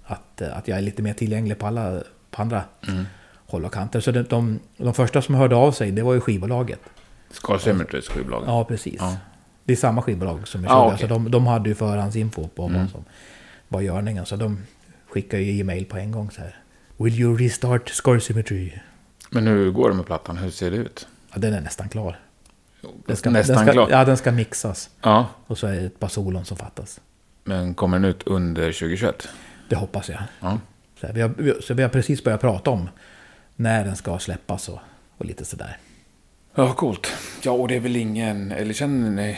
[0.04, 3.06] att, eh, att jag är lite mer tillgänglig på, alla, på andra Mm.
[3.48, 4.00] håll och kanter.
[4.00, 6.80] Så de, de, de första som hörde av sig, det var ju skivbolaget.
[7.32, 8.44] Scar Symmetrys skivbolag?
[8.48, 8.96] Ja, precis.
[9.00, 9.18] Ja.
[9.66, 10.82] Det är samma skivbolag som Meshuggah.
[10.82, 11.00] Ah, okej.
[11.00, 12.82] Så de, de hade ju förhandsinfo på Mm.
[12.82, 13.06] vad som
[13.68, 14.26] var görningen.
[14.26, 14.60] Så de
[15.08, 16.56] skickade ju e-mail på en gång så här.
[16.98, 18.72] Will you restart Scar Symmetry?
[19.30, 20.38] Men hur går det med plattan?
[20.38, 21.08] Hur ser det ut?
[21.34, 22.20] Ja, den är nästan klar.
[23.06, 23.88] Den ska, Nästan den ska, klar?
[23.92, 24.90] Ja, den ska mixas.
[25.02, 25.28] Ja.
[25.48, 27.00] Och så är det ett par solon som fattas.
[27.44, 29.28] Men kommer den ut under 2021?
[29.70, 30.20] Det hoppas jag.
[30.40, 30.60] Ja.
[31.00, 32.90] Så, här, vi, har, så vi har precis börjat prata om
[33.56, 34.80] när den ska släppas och,
[35.18, 35.78] och lite sådär.
[36.56, 37.08] Ja, coolt.
[37.42, 39.38] Ja, och det är väl ingen, eller känner ni,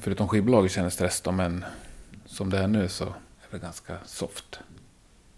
[0.00, 1.64] förutom skivbolaget känner stress då, men
[2.26, 3.12] som det är nu så är
[3.50, 4.60] det ganska soft.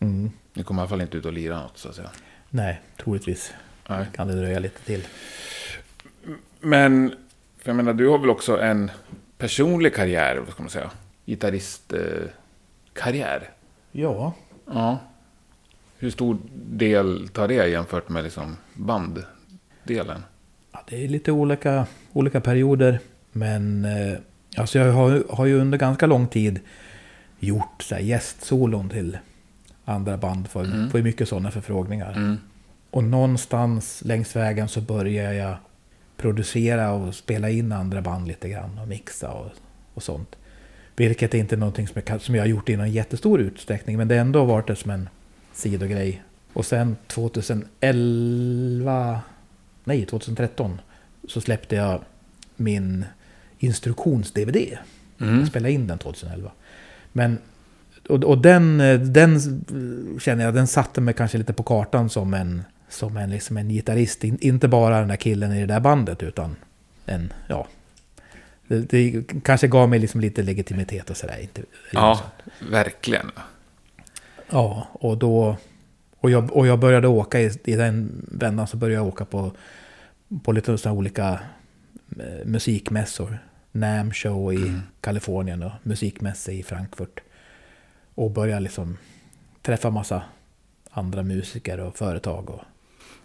[0.00, 0.30] Mm.
[0.52, 2.10] Ni kommer i alla fall inte ut och lira något så att säga.
[2.50, 3.52] Nej, troligtvis
[3.88, 4.06] Nej.
[4.14, 5.06] kan det dröja lite till.
[6.60, 7.14] Men,
[7.58, 8.90] för jag menar, du har väl också en
[9.38, 10.90] personlig karriär, vad ska man säga?
[11.24, 13.40] Gitarristkarriär.
[13.42, 13.48] Eh.
[13.92, 14.34] Ja,
[14.66, 14.98] ja.
[15.98, 20.22] Hur stor del tar det jämfört med liksom banddelen?
[20.88, 22.98] Det är lite olika, olika perioder.
[23.32, 24.18] Men eh,
[24.56, 26.60] alltså jag har, har ju under ganska lång tid
[27.38, 29.18] gjort så här gästsolon till
[29.84, 30.48] andra band.
[30.48, 30.90] Får, Mm.
[30.90, 32.12] får mycket sådana förfrågningar.
[32.12, 32.36] Mm.
[32.90, 35.56] Och någonstans längs vägen så börjar jag
[36.16, 38.78] producera och spela in andra band lite grann.
[38.78, 39.50] Och mixa och,
[39.94, 40.36] och sånt.
[40.96, 43.96] Vilket är inte någonting som jag, som jag har gjort i någon jättestor utsträckning.
[43.96, 45.08] Men det har ändå varit det som en
[45.52, 46.22] sidogrej.
[46.52, 49.20] Och sen 2011,
[49.86, 50.80] nej 2013,
[51.28, 52.00] så släppte jag
[52.56, 53.04] min
[53.58, 54.78] instruktions-DVD.
[55.20, 55.38] Mm.
[55.38, 56.50] Jag spelade in den 2011.
[57.12, 57.38] Men,
[58.08, 58.78] och, och den,
[59.12, 59.40] den
[60.20, 63.68] känner jag, den satte mig kanske lite på kartan som en, som en, liksom en
[63.68, 64.24] gitarrist.
[64.24, 66.56] In, inte bara den där killen i det där bandet, utan
[67.06, 67.66] en, ja.
[68.68, 71.38] Det, det kanske gav mig liksom lite legitimitet och sådär.
[71.42, 72.20] Inte, Ja,
[72.70, 73.30] verkligen.
[74.50, 75.56] Ja, och då...
[76.20, 79.52] Och jag, och jag började åka i, i den vändan så började jag åka på,
[80.42, 81.40] på lite sådana olika
[82.18, 83.38] eh, musikmässor.
[83.72, 84.80] NAM show i Mm.
[85.00, 87.20] Kalifornien och musikmässor i Frankfurt.
[88.14, 88.96] Och började liksom
[89.62, 90.22] träffa massa
[90.90, 92.50] andra musiker och företag.
[92.50, 92.60] Och,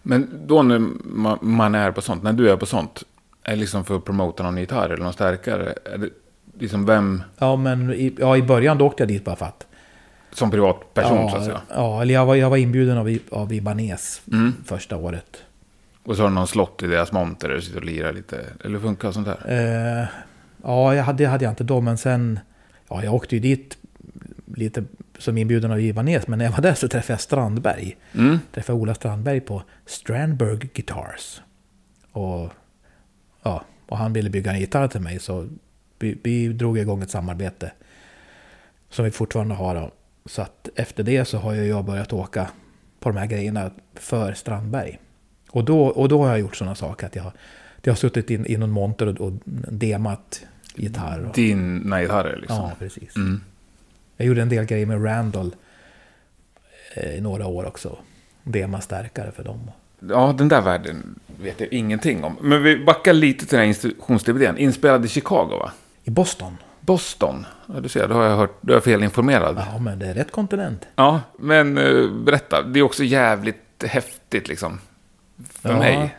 [0.01, 3.03] Men då när ma- man är på sånt, när du är på sånt,
[3.43, 5.73] är liksom för att promota någon gitarr eller någon stärkare?
[5.85, 6.09] Är det
[6.59, 9.67] liksom vem ja, men i, ja, i början då åkte jag dit bara för att...
[10.33, 11.61] som privatperson ja, så att säga?
[11.69, 14.53] Ja, eller jag var, jag var inbjuden av, av Ibanez Mm.
[14.65, 15.43] första året.
[16.03, 18.45] Och så har du någon slott i deras monter där du sitter och lirar lite.
[18.65, 19.37] Eller funkar sånt där?
[20.01, 20.07] Eh,
[20.63, 22.39] ja, jag hade, det hade jag inte då, men sen...
[22.89, 23.77] Ja, jag åkte ju dit
[24.55, 24.83] lite
[25.17, 27.97] som inbjuden av Ibanez, men när jag var där så träffade jag Strandberg.
[28.13, 28.39] Mm.
[28.51, 31.41] Träffade Ola Strandberg på Strandberg Guitars.
[32.11, 32.49] Och,
[33.43, 35.47] ja, och han ville bygga en gitarr till mig, så
[35.99, 37.71] vi, vi drog igång ett samarbete.
[38.89, 39.91] Som vi fortfarande har.
[40.25, 42.49] Så att efter det så har jag börjat åka
[42.99, 44.99] på de här grejerna för Strandberg.
[45.49, 47.33] Och då, och då har jag gjort sådana saker att jag, har-
[47.81, 49.31] jag har suttit i någon monter och, och
[49.71, 50.41] demat
[50.75, 51.19] gitarr.
[51.25, 52.55] Och, Dina gitarrer liksom?
[52.57, 53.15] ja, precis.
[53.15, 53.41] Mm.
[54.17, 55.55] Jag gjorde en del grejer med Randall
[56.95, 57.97] eh, i några år också.
[58.43, 59.71] Dema stärkare för dem.
[60.09, 62.35] Ja, den där världen vet jag ingenting om.
[62.41, 64.57] Men vi backar lite till den här instruktions-DVDn.
[64.57, 65.71] Inspelad i Chicago, va?
[66.03, 66.57] I Boston.
[66.81, 67.45] Boston.
[67.73, 69.55] Ja, du ser, då har jag hört, då är jag felinformerad.
[69.57, 70.87] Ja, Ja, men det är rätt kontinent.
[71.39, 72.61] men eh, berätta.
[72.61, 74.79] Det är också jävligt häftigt liksom.
[75.49, 75.77] För Ja.
[75.79, 76.15] mig.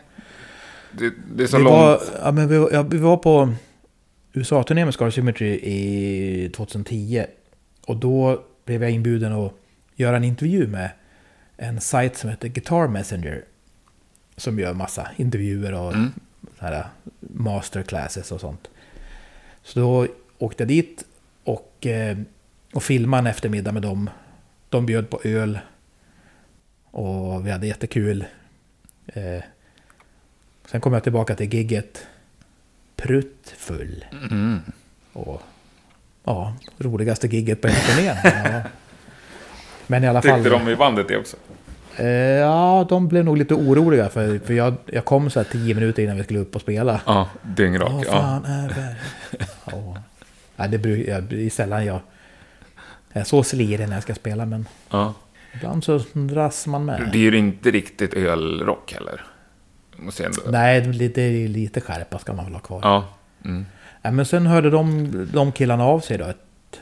[0.91, 1.75] Det, det är så vi, långt.
[1.75, 3.53] var, ja, men vi, ja, vi var på
[4.33, 7.25] USA-turné med Scar Symmetry i 2010.
[7.87, 9.53] Och då blev jag inbjuden att
[9.95, 10.89] göra en intervju med
[11.57, 13.43] en sajt som heter Guitar Messenger.
[14.37, 16.11] Som gör massa intervjuer och Mm.
[17.19, 18.67] masterclasses och sånt.
[19.63, 20.07] Så då
[20.43, 21.05] åkte dit
[21.43, 22.17] och, eh,
[22.73, 24.09] och filmade en eftermiddag med dem.
[24.69, 25.59] De bjöd på öl.
[26.91, 28.25] Och vi hade jättekul.
[29.07, 29.43] Eh,
[30.65, 32.07] sen kom jag tillbaka till gigget
[32.95, 34.05] pruttfull.
[34.31, 34.61] Mm.
[35.13, 35.41] Och
[36.23, 38.17] ja, roligaste gigget på hela turnén.
[38.53, 38.61] Ja.
[39.87, 40.43] Men i alla fall.
[40.43, 41.37] Tyckte de i bandet det också?
[41.95, 45.75] Eh, ja, de blev nog lite oroliga för, för jag, jag kom så här tio
[45.75, 47.01] minuter innan vi skulle upp och spela.
[47.05, 48.05] Ja, dyngrak.
[48.05, 48.11] Ja.
[48.11, 48.95] fan är det?
[49.71, 49.97] Ja.
[50.55, 51.99] Nej, det bru- jag, det är sällan jag
[53.13, 55.13] är så slirig när jag ska spela, men Ja.
[55.55, 57.09] ibland så dras man med.
[57.11, 59.21] Det är ju inte riktigt ölrock heller.
[59.97, 60.41] Måste ändå...
[60.49, 62.79] Nej, det är lite, skärpa ska man väl ha kvar.
[62.83, 63.07] Ja.
[63.45, 63.65] Mm.
[64.01, 66.79] Ja, men sen hörde de, de killarna av sig då ett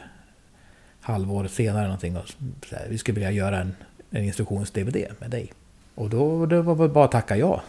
[1.01, 2.17] halvår senare någonting.
[2.17, 2.27] Och
[2.69, 3.75] så här, vi skulle vilja göra en,
[4.11, 5.53] en instruktions-DVD med dig.
[5.95, 7.61] Och då det var väl bara att tacka ja,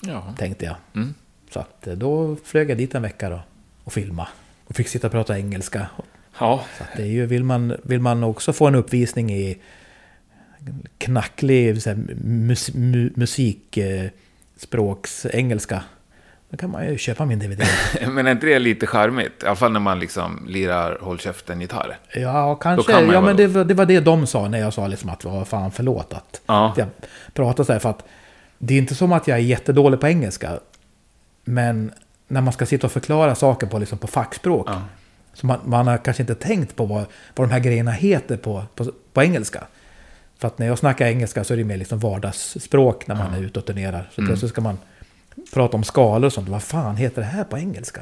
[0.00, 0.34] Ja.
[0.38, 0.76] tänkte jag.
[0.94, 1.14] Mm.
[1.50, 3.40] Så att eh, då flög jag dit en vecka då
[3.84, 4.28] och filma.
[4.70, 5.86] Och fick sitta och prata engelska.
[6.38, 6.64] Ja.
[6.78, 9.58] Så det är ju, vill, man, vill man också få en uppvisning i
[10.98, 15.82] knacklig så här, mus, mu, musikspråksengelska.
[16.50, 17.62] Då kan man ju köpa min DVD.
[18.08, 19.42] Men är inte det lite charmigt?
[19.42, 21.98] I alla fall när man liksom lirar Håll käften-gitarr.
[22.14, 22.92] Ja, kanske.
[22.92, 25.24] kan ja, men det, var- det var det de sa när jag sa liksom att
[25.24, 26.74] vad fan förlåt att Ja.
[26.76, 26.86] jag
[27.34, 27.80] pratar så här.
[27.80, 28.04] För att
[28.58, 30.60] det är inte som att jag är jättedålig på engelska.
[31.44, 31.92] Men
[32.30, 34.68] när man ska sitta och förklara saker på, liksom på fackspråk.
[34.68, 34.82] Ja.
[35.34, 37.04] Så man, man har kanske inte tänkt på vad,
[37.36, 39.64] vad de här grejerna heter på, på, på engelska.
[40.38, 43.40] För att när jag snackar engelska så är det mer liksom vardagsspråk när man är
[43.42, 44.08] ute och turnerar.
[44.14, 44.28] Så Mm.
[44.28, 44.78] plötsligt ska man
[45.54, 46.48] prata om skalor och sånt.
[46.48, 48.00] Vad fan heter det här på engelska?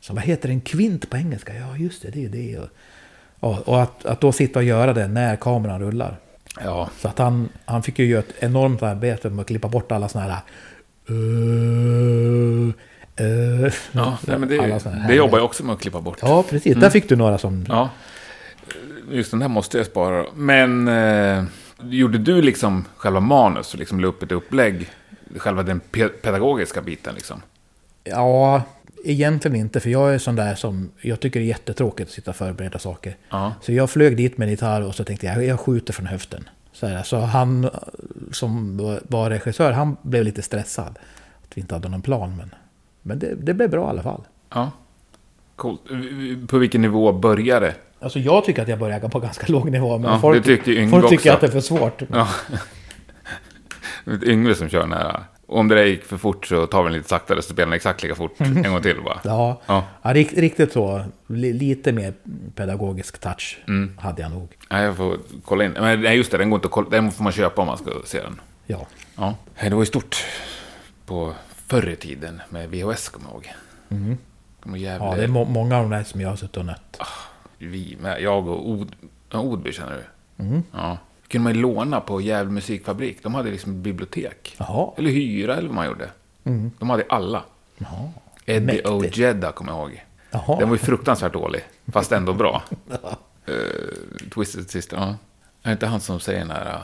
[0.00, 1.54] Så vad heter en kvint på engelska?
[1.54, 2.58] Ja, just det, det är det.
[3.40, 6.16] Och, och, att, att då sitta och göra det när kameran rullar.
[6.64, 6.90] Ja.
[7.00, 10.08] Så att han, han fick ju göra ett enormt arbete med att klippa bort alla
[10.08, 10.40] såna här...
[11.10, 12.72] Uh,
[13.20, 16.18] uh, Ja, nej, men det, det jobbar jag också med att klippa bort.
[16.22, 16.76] Ja, precis.
[16.76, 17.66] Där fick du några som...
[17.68, 17.90] Ja.
[19.10, 20.26] Just den här måste jag spara.
[20.34, 21.44] Men eh,
[21.82, 24.88] gjorde du liksom själva manus och liksom la upp ett upplägg?
[25.36, 27.42] Själva den pe- pedagogiska biten liksom?
[28.04, 28.62] Ja,
[29.04, 29.80] egentligen inte.
[29.80, 30.90] För jag är sån där som...
[31.00, 33.16] Jag tycker det är jättetråkigt att sitta och förbereda saker.
[33.30, 33.52] Ja.
[33.62, 36.48] Så jag flög dit med en gitarr och så tänkte jag, jag skjuter från höften.
[36.72, 37.70] Så, här, så han
[38.32, 38.76] som
[39.08, 40.98] var regissör, han blev lite stressad.
[41.44, 42.54] Att vi inte hade någon plan, men,
[43.06, 44.20] men det, det blev bra i alla fall.
[44.54, 44.70] Ja.
[45.56, 45.80] Coolt.
[46.48, 47.74] På vilken nivå började det?
[48.00, 51.08] Alltså jag tycker att jag börjar på ganska låg nivå, men Ja, folk, Yngve folk
[51.08, 51.32] tycker också.
[51.32, 52.02] att det är för svårt.
[52.12, 52.28] Ja.
[54.04, 55.20] Det är Yngve som kör den här.
[55.48, 57.72] Om det där gick för fort så tar vi den lite saktare så spelar den
[57.76, 59.20] exakt lika fort en gång till bara.
[59.24, 59.84] Ja, Ja.
[60.02, 61.04] ja rikt, riktigt så.
[61.26, 62.12] Li- Lite mer
[62.54, 63.92] pedagogisk touch Mm.
[63.98, 64.48] hade jag nog.
[64.70, 65.72] Nej, jag får kolla in.
[65.72, 66.88] Men nej, just det, den går inte att kolla.
[66.90, 68.40] Den får man köpa om man ska se den.
[68.66, 68.86] Ja.
[69.16, 69.34] Ja.
[69.60, 70.24] Det var ju stort
[71.06, 71.32] på
[71.66, 73.52] förr i tiden med VHS, kommer jag ihåg.
[73.88, 74.18] Mm.
[74.60, 75.16] Kommer Ja, jävla...
[75.16, 76.98] det är må många av de där som jag har suttit och nött.
[77.58, 78.96] Vi, med, jag och Od,
[79.30, 79.92] ja, Odby känner
[80.36, 80.44] du?
[80.44, 80.62] Mm.
[80.72, 80.98] Ja.
[81.28, 83.22] kunde man ju låna på Gävle musikfabrik.
[83.22, 84.54] De hade liksom bibliotek.
[84.58, 84.90] Jaha.
[84.96, 86.10] Eller hyra eller vad man gjorde.
[86.44, 86.70] Mm.
[86.78, 87.44] De hade alla.
[87.78, 88.08] Jaha.
[88.44, 88.86] Eddie Mäktigt.
[88.88, 90.04] O'Jedda kommer jag ihåg.
[90.30, 90.58] Jaha.
[90.58, 92.62] Den var ju fruktansvärt dålig, fast ändå bra.
[93.48, 93.54] uh,
[94.34, 95.14] Twisted Sister, ja.
[95.62, 96.74] Är inte han som säger den här...
[96.74, 96.80] uh,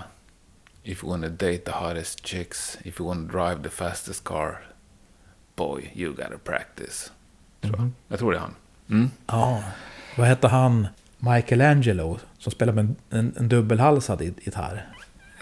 [0.85, 4.61] If you wanna date the hottest chicks, if you wanna drive the fastest car,
[5.67, 7.11] boy, you gotta practice.
[7.61, 7.91] Tror jag.
[8.09, 8.55] jag tror det är han.
[8.91, 9.11] Mm.
[9.27, 9.63] Ja.
[10.17, 10.87] Vad hette han?
[11.19, 14.87] Michelangelo som spelade med en, en, en dubbelhalsad git- gitarr.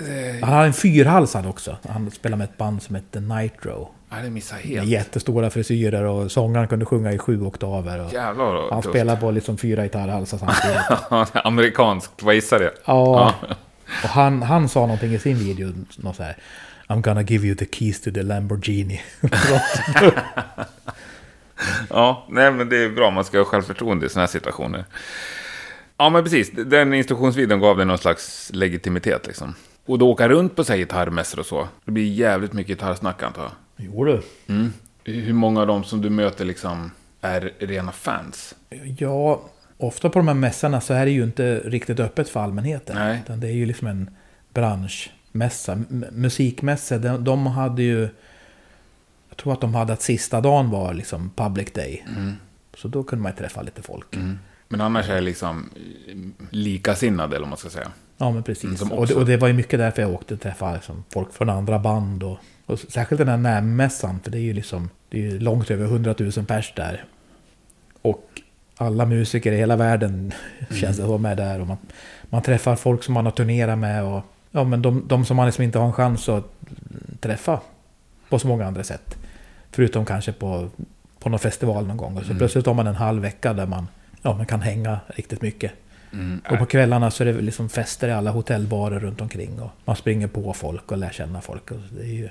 [0.01, 1.77] Eh, Han hade en fyrhalsad också.
[1.89, 3.91] Han spelade med ett band som hette Nitro.
[4.11, 4.91] Nej, det missade jag Med helt.
[4.91, 8.05] jättestora frisyrer och sångaren kunde sjunga i sju oktaver.
[8.07, 11.37] Och Jävlar vad han spelade på liksom fyra gitarrhalsar samtidigt.
[11.47, 12.73] Amerikanskt, vad gissar det?
[12.85, 13.35] Ja.
[14.03, 15.73] Och han, han sa någonting i sin video.
[15.97, 16.37] Något så här.
[16.91, 19.01] I'm gonna give you the keys to the Lamborghini.
[21.91, 23.11] Ja, nej men det är bra.
[23.11, 24.85] Man ska ha självförtroende i sådana här situationer.
[25.97, 26.51] Ja, men precis.
[26.51, 29.55] Den instruktionsvideon gav det någon slags legitimitet liksom.
[29.87, 31.69] Och då åka runt på sig gitarrmässor och så.
[31.85, 33.53] Det blir jävligt mycket gitarrsnack antar jag.
[33.77, 34.23] jo du.
[34.47, 34.73] Mm.
[35.05, 38.55] Hur många av dem som du möter liksom är rena fans?
[38.99, 39.43] Ja,
[39.77, 42.97] ofta på de här mässorna så är det ju inte riktigt öppet för allmänheten.
[42.97, 43.21] Nej.
[43.25, 44.11] Utan det är ju liksom en
[44.55, 45.20] branschmässa.
[45.33, 48.09] M- musikmässor, de, de hade ju...
[49.29, 52.05] Jag tror att de hade att sista dagen var liksom public day.
[52.77, 54.17] Så då kunde man ju träffa lite folk.
[54.17, 54.39] Mm.
[54.69, 55.71] Men annars är det liksom
[56.09, 56.17] eh,
[56.51, 57.89] likasinnade, eller vad man ska säga.
[58.17, 58.83] Ja, men precis.
[58.83, 61.33] Mm, och, det, och det var ju mycket därför jag åkte och träffade liksom folk
[61.33, 62.23] från andra band.
[62.23, 65.71] Och, och särskilt den här NAMM-mässan, för det är ju liksom det är ju långt
[65.71, 67.05] över 100 000 pers där.
[68.03, 68.43] Och
[68.77, 70.33] alla musiker i hela världen
[70.71, 71.61] känns det som är där.
[71.61, 71.77] Och man,
[72.23, 74.05] man träffar folk som man har turnerat med.
[74.05, 76.45] Och, ja, men de, de som man liksom inte har en chans att
[77.21, 77.61] träffa
[78.29, 79.19] på så många andra sätt.
[79.71, 80.71] Förutom kanske på,
[81.19, 82.17] på någon festival någon gång.
[82.17, 83.89] Och så plötsligt har man en halv vecka där man,
[84.23, 85.73] ja, man kan hänga riktigt mycket.
[86.13, 86.41] Mm.
[86.51, 89.61] Och på kvällarna så är det liksom fester i alla hotellbarer runt omkring.
[89.61, 91.71] Och man springer på folk och lär känna folk.
[91.71, 92.29] Och det är ju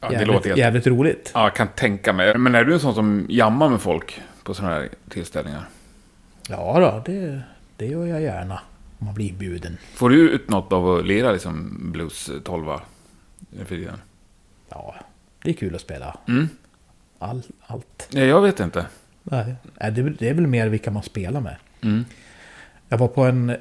[0.00, 0.58] Ja, det jävligt, låter helt...
[0.58, 1.30] jävligt roligt.
[1.34, 2.38] Ja, jag kan tänka mig.
[2.38, 5.62] Men är du en sån som jammar med folk på sådana här tillställningar?
[6.48, 7.40] Ja då, det,
[7.76, 8.60] det gör jag gärna.
[9.02, 9.76] Man blir inbjuden.
[9.94, 12.66] Får du ut något av att lira liksom blues 12
[13.58, 13.96] för tiden?
[14.68, 14.94] Ja,
[15.42, 16.16] det är kul att spela.
[16.28, 16.48] Mm.
[17.18, 18.08] All, allt.
[18.12, 18.86] Nej, jag vet inte.
[19.22, 19.54] Nej,
[20.18, 21.56] det, är väl- mer vilka man spelar med.
[21.82, 22.04] Mm.
[22.88, 23.56] Jag var på en,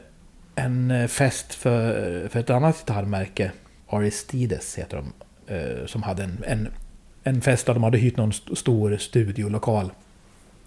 [0.56, 3.52] en fest för, för ett annat gitarrmärke.
[3.90, 5.14] Aristides heter de.
[5.56, 6.68] eh, Som hade en, en,
[7.24, 9.92] en fest där de hade hyrt någon st- stor studiolokal.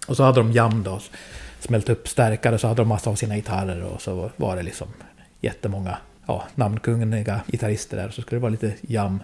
[0.07, 0.99] Och så hade de jam då.
[1.63, 3.83] Smält upp stärkare så hade de massa av sina gitarrer.
[3.83, 4.87] Och så var det liksom
[5.41, 8.09] jättemånga ja, namnkunniga gitarrister där.
[8.09, 9.19] Så skulle det vara lite jam.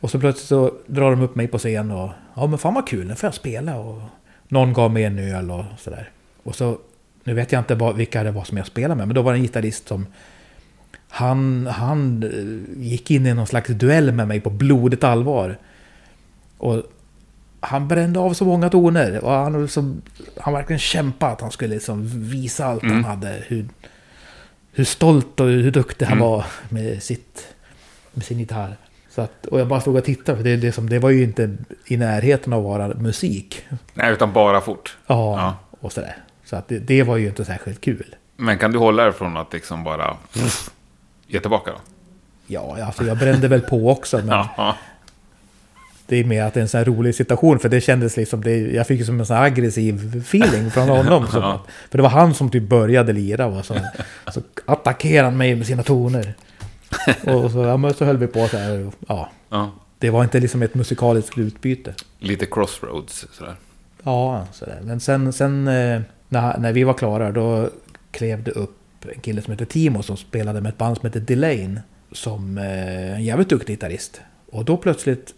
[0.00, 2.88] Och så plötsligt så drar de upp mig på scen och ja men fan vad
[2.88, 3.76] kul, nu får jag spela.
[3.76, 4.02] Och
[4.48, 6.10] någon gav mig en öl och sådär.
[6.42, 6.78] Och så,
[7.24, 9.32] nu vet jag inte vad, vilka det var som jag spelade med, men då var
[9.32, 10.06] det en gitarrist som
[11.08, 15.58] han, han eh, gick in i någon slags duell med mig på blodigt allvar.
[16.58, 16.82] Och
[17.66, 20.02] han brände av så många toner och han, liksom,
[20.40, 23.42] han verkligen kämpade att han skulle liksom visa allt han hade.
[23.46, 23.68] Hur,
[24.72, 26.28] hur stolt och hur duktig han Mm.
[26.30, 27.46] var med, sitt,
[28.12, 28.76] med sin gitarr.
[29.10, 31.22] Så att, och jag bara stod och tittade, för det, det, som, det var ju
[31.24, 33.62] inte i närheten av att vara musik.
[33.94, 34.96] Nej, utan bara fort.
[35.06, 35.56] Ja, Ja.
[35.80, 36.16] och sådär.
[36.44, 38.14] Så att det, det var ju inte särskilt kul.
[38.36, 40.16] Men kan du hålla dig från att liksom bara
[41.26, 41.76] ge tillbaka då?
[42.46, 44.44] Ja, alltså jag brände väl på också, men.
[46.06, 48.40] det är mer att det är en sån här rolig situation, för det kändes liksom,
[48.44, 51.26] det, jag fick som en sån här aggressiv feeling från honom.
[51.30, 51.64] Som Ja.
[51.90, 53.74] för det var han som typ började lira, och så,
[54.32, 56.34] så attackerade han mig med sina toner.
[57.24, 58.86] och så, ja, men så höll vi på så här.
[58.86, 59.70] och, Ja, Ja.
[59.98, 61.94] det var inte liksom ett musikaliskt utbyte.
[62.18, 63.54] Lite crossroads sådär.
[64.02, 64.78] Ja, sådär.
[64.82, 67.70] Men sen, sen eh, när, när vi var klara då
[68.10, 68.76] klev det upp
[69.14, 71.80] en kille som heter Timo som spelade med ett band som heter Delane.
[72.12, 74.20] Som eh, en jävligt duktig gitarrist.
[74.52, 75.34] Och då plötsligt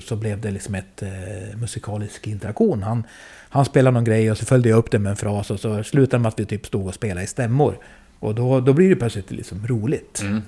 [0.00, 2.82] så blev det liksom ett eh, musikalisk interaktion.
[2.82, 3.04] Han,
[3.48, 5.84] han spelade någon grej och så följde jag upp det med en fras och så
[5.84, 7.78] slutade det med att vi typ stod och spelade i stämmor.
[8.18, 10.20] Och då, då blir det plötsligt liksom roligt.
[10.20, 10.42] Mm.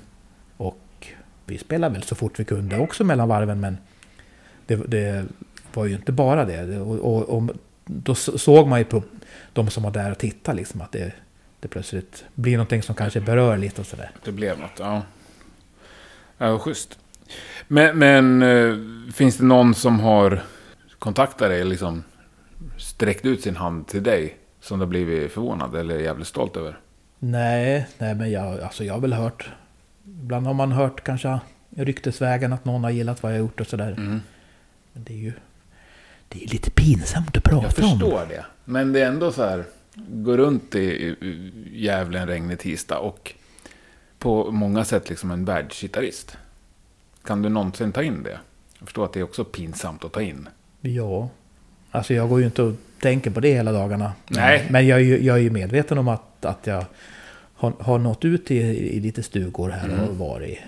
[0.57, 1.07] Och
[1.47, 3.79] vi spelade väl så fort vi kunde också mellan varven men
[4.67, 5.25] det, det
[5.75, 6.81] var ju inte bara det.
[6.81, 7.51] Och, och, och
[7.85, 9.03] då såg man ju på
[9.53, 11.13] de som var där och tittade liksom att det,
[11.61, 14.11] det plötsligt blir någonting som kanske berör lite och sådär.
[14.25, 15.03] Det blev något, ja.
[16.39, 16.99] Ja, schysst.
[17.68, 18.77] Men, men eh,
[19.12, 20.42] finns det någon som har
[20.99, 22.05] kontaktat dig, liksom
[22.79, 26.79] sträckt ut sin hand till dig, som du har blivit förvånad eller jävligt stolt över?
[27.18, 29.51] Nej, nej men jag, alltså jag har väl hört...
[30.05, 31.40] Ibland har man hört kanske
[31.77, 33.90] ryktesvägen att någon har gillat vad jag har gjort och sådär.
[33.90, 34.21] Mm.
[34.92, 35.33] Men det är ju...
[36.29, 37.99] Det är lite pinsamt att prata Jag om.
[37.99, 38.45] förstår det.
[38.64, 39.64] Men det är ändå så här,
[39.95, 43.35] gå runt i, i Gävle en regnig tisdag och
[44.18, 46.37] på många sätt liksom en världsgitarrist.
[47.25, 48.39] Kan du någonsin ta in det?
[48.79, 50.49] Jag förstår att det är också pinsamt att ta in.
[50.81, 51.29] Ja.
[51.91, 54.13] Alltså jag går ju inte och tänker på det hela dagarna.
[54.29, 54.67] Nej.
[54.71, 56.85] Men jag är ju, jag är ju medveten om att, att jag
[57.55, 58.57] har, har nått ut i,
[58.97, 60.01] i lite stugor här Mm.
[60.09, 60.59] och varit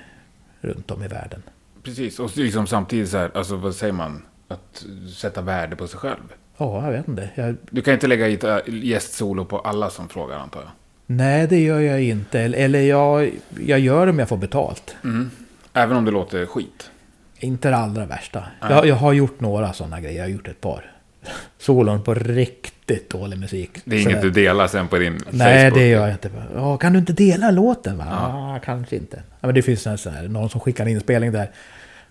[0.60, 1.42] runt om i världen.
[1.82, 4.22] Precis, och liksom samtidigt så här, alltså vad säger man?
[4.48, 4.84] Att
[5.16, 6.32] sätta värde på sig själv.
[6.56, 7.30] Ja, jag vet inte.
[7.34, 10.70] Jag, Du kan inte lägga gitarr- gästsolo på alla som frågar antar jag.
[11.06, 12.40] nej, det gör jag inte.
[12.40, 13.30] Eller, eller jag,
[13.66, 14.96] jag gör det om jag får betalt.
[15.04, 15.30] Mm.
[15.74, 16.90] Även om det låter skit.
[17.38, 18.44] Inte det allra värsta.
[18.60, 18.70] Nej.
[18.70, 20.16] Jag, jag har gjort några sådana grejer.
[20.16, 20.90] Jag har gjort ett par.
[21.58, 23.70] Solon på riktigt dålig musik.
[23.84, 25.78] Det är inget du delar sen på din Nej, Facebook.
[25.78, 26.30] det gör jag inte.
[26.54, 27.98] Ja, kan du inte dela låten?
[27.98, 28.06] Va?
[28.10, 28.52] Ja.
[28.54, 28.60] Ja.
[28.64, 29.16] kanske inte.
[29.16, 31.50] Ja, men det finns en sån här, någon som skickar en inspelning där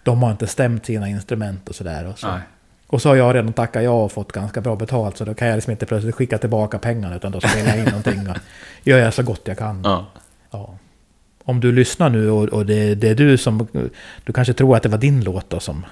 [0.03, 2.07] de har inte stämt sina instrument och sådär.
[2.07, 2.27] Och, så.
[2.27, 2.39] Nej.
[2.87, 5.17] och så har jag redan tackat ja och fått ganska bra betalt.
[5.17, 7.85] Så då kan jag liksom inte plötsligt skicka tillbaka pengarna utan då spelar jag in
[7.85, 8.37] någonting och
[8.83, 9.81] gör jag så gott jag kan.
[9.83, 10.05] Ja.
[10.51, 10.77] Ja.
[11.45, 13.67] Om du lyssnar nu och, och det, det är du som...
[14.23, 15.85] Du kanske tror att det var din låt då som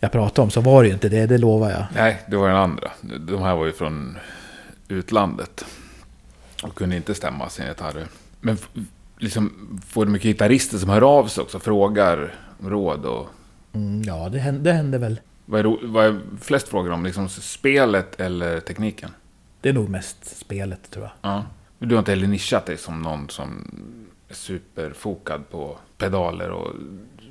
[0.00, 0.50] jag pratade om.
[0.50, 1.84] Så var det ju inte det, det lovar jag.
[1.94, 2.90] Nej, det var den andra.
[3.20, 4.18] De här var ju från
[4.88, 5.64] utlandet.
[6.62, 8.06] Och kunde inte stämma sina gitarrer.
[8.40, 8.58] Men
[9.18, 9.52] liksom,
[9.86, 11.58] får du mycket gitarrister som hör av sig också?
[11.58, 13.28] Frågar om råd och...
[13.72, 15.20] Mm, ja, det hände, det hände väl.
[15.44, 17.04] Vad är, ro- vad är flest frågor om?
[17.04, 19.10] Liksom spelet eller tekniken?
[19.60, 21.12] Det är nog mest spelet tror jag.
[21.32, 21.44] Ja.
[21.78, 23.70] Du har inte heller nischat dig som någon som
[24.30, 26.72] superfokad på pedaler och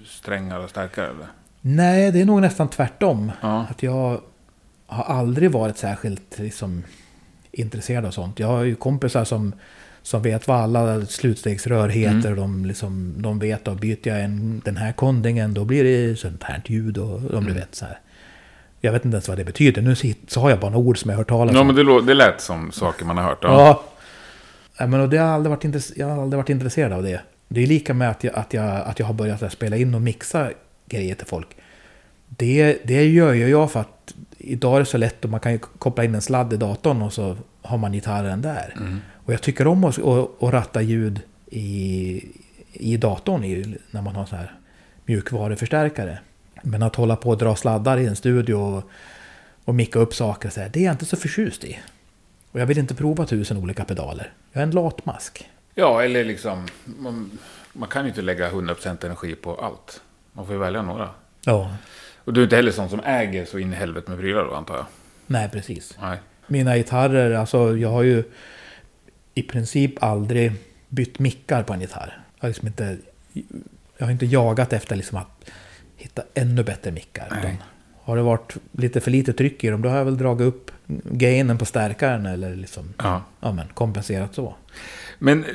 [0.05, 1.27] strängar och stärkare eller?
[1.61, 3.31] Nej, det är nog nästan tvärtom.
[3.41, 3.65] Ja.
[3.69, 4.21] Att jag
[4.87, 6.83] har aldrig varit särskilt liksom,
[7.51, 8.39] intresserad av sånt.
[8.39, 9.53] Jag har ju kompisar som,
[10.01, 12.27] som vet vad alla slutstegsrör heter.
[12.31, 12.35] Mm.
[12.35, 16.43] De, liksom, de vet att byter jag en, den här kondingen då blir det sånt
[16.43, 16.97] här ljud.
[16.97, 17.53] Och de Mm.
[17.53, 17.99] vet så här.
[18.81, 19.81] Jag vet inte ens vad det betyder.
[19.81, 19.95] Nu
[20.27, 21.67] sa jag bara några ord som jag hört talas Ja, om.
[21.67, 23.39] men det, lå- det lät som saker man har hört.
[23.41, 23.49] Ja.
[23.67, 23.83] Ja.
[24.77, 27.21] Ja men och det har aldrig varit intress- jag har aldrig varit intresserad av det.
[27.47, 29.95] Det är lika med att jag, att jag, att jag har börjat här spela in
[29.95, 30.49] och mixa
[30.85, 31.47] grejer till folk.
[32.27, 35.51] Det, det gör ju jag för att idag är det så lätt och man kan
[35.51, 38.73] ju koppla in en sladd i datorn och så har man gitarren där.
[38.77, 38.99] Mm.
[39.13, 42.25] Och jag tycker om att, att, att ratta ljud i,
[42.73, 44.53] i datorn i, när man har så här
[45.05, 46.19] mjukvaruförstärkare.
[46.61, 48.83] Men att hålla på och dra sladdar i en studio och,
[49.65, 51.79] och micka upp saker så här, det är jag inte så förtjust i.
[52.57, 54.33] Och jag vill inte prova tusen olika pedaler.
[54.51, 55.49] Jag är en latmask.
[55.73, 56.67] Ja, eller liksom...
[56.85, 57.39] Man,
[57.73, 60.01] man kan ju inte lägga 100% energi på allt.
[60.33, 61.09] Man får ju välja några.
[61.45, 61.75] Ja.
[62.23, 64.55] Och du är inte heller sån som äger så in i helvete med prylar då,
[64.55, 64.85] antar jag?
[65.27, 65.97] Nej, precis.
[66.01, 66.17] Nej.
[66.47, 68.23] Mina gitarrer, alltså jag har ju
[69.33, 70.51] i princip aldrig
[70.89, 72.21] bytt mickar på en gitarr.
[72.35, 72.97] Jag har liksom inte,
[73.97, 75.49] jag har inte jagat efter liksom att
[75.95, 77.27] hitta ännu bättre mickar.
[77.43, 77.59] Nej.
[78.07, 80.71] Har det varit lite för lite tryck i dem, då har jag väl dragit upp
[81.03, 83.21] gainen på stärkaren eller liksom Ja.
[83.39, 84.55] ja, men, kompenserat så.
[85.19, 85.49] Men eh,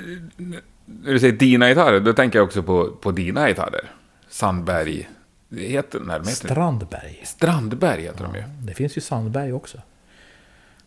[0.84, 3.90] när du säger dina gitarrer, då tänker jag också på, på dina gitarrer.
[4.28, 5.08] Sandberg.
[5.48, 7.20] Det heter, nej, de heter Strandberg.
[7.24, 8.42] Strandberg heter de ju.
[8.62, 9.78] Det finns ju Sandberg också.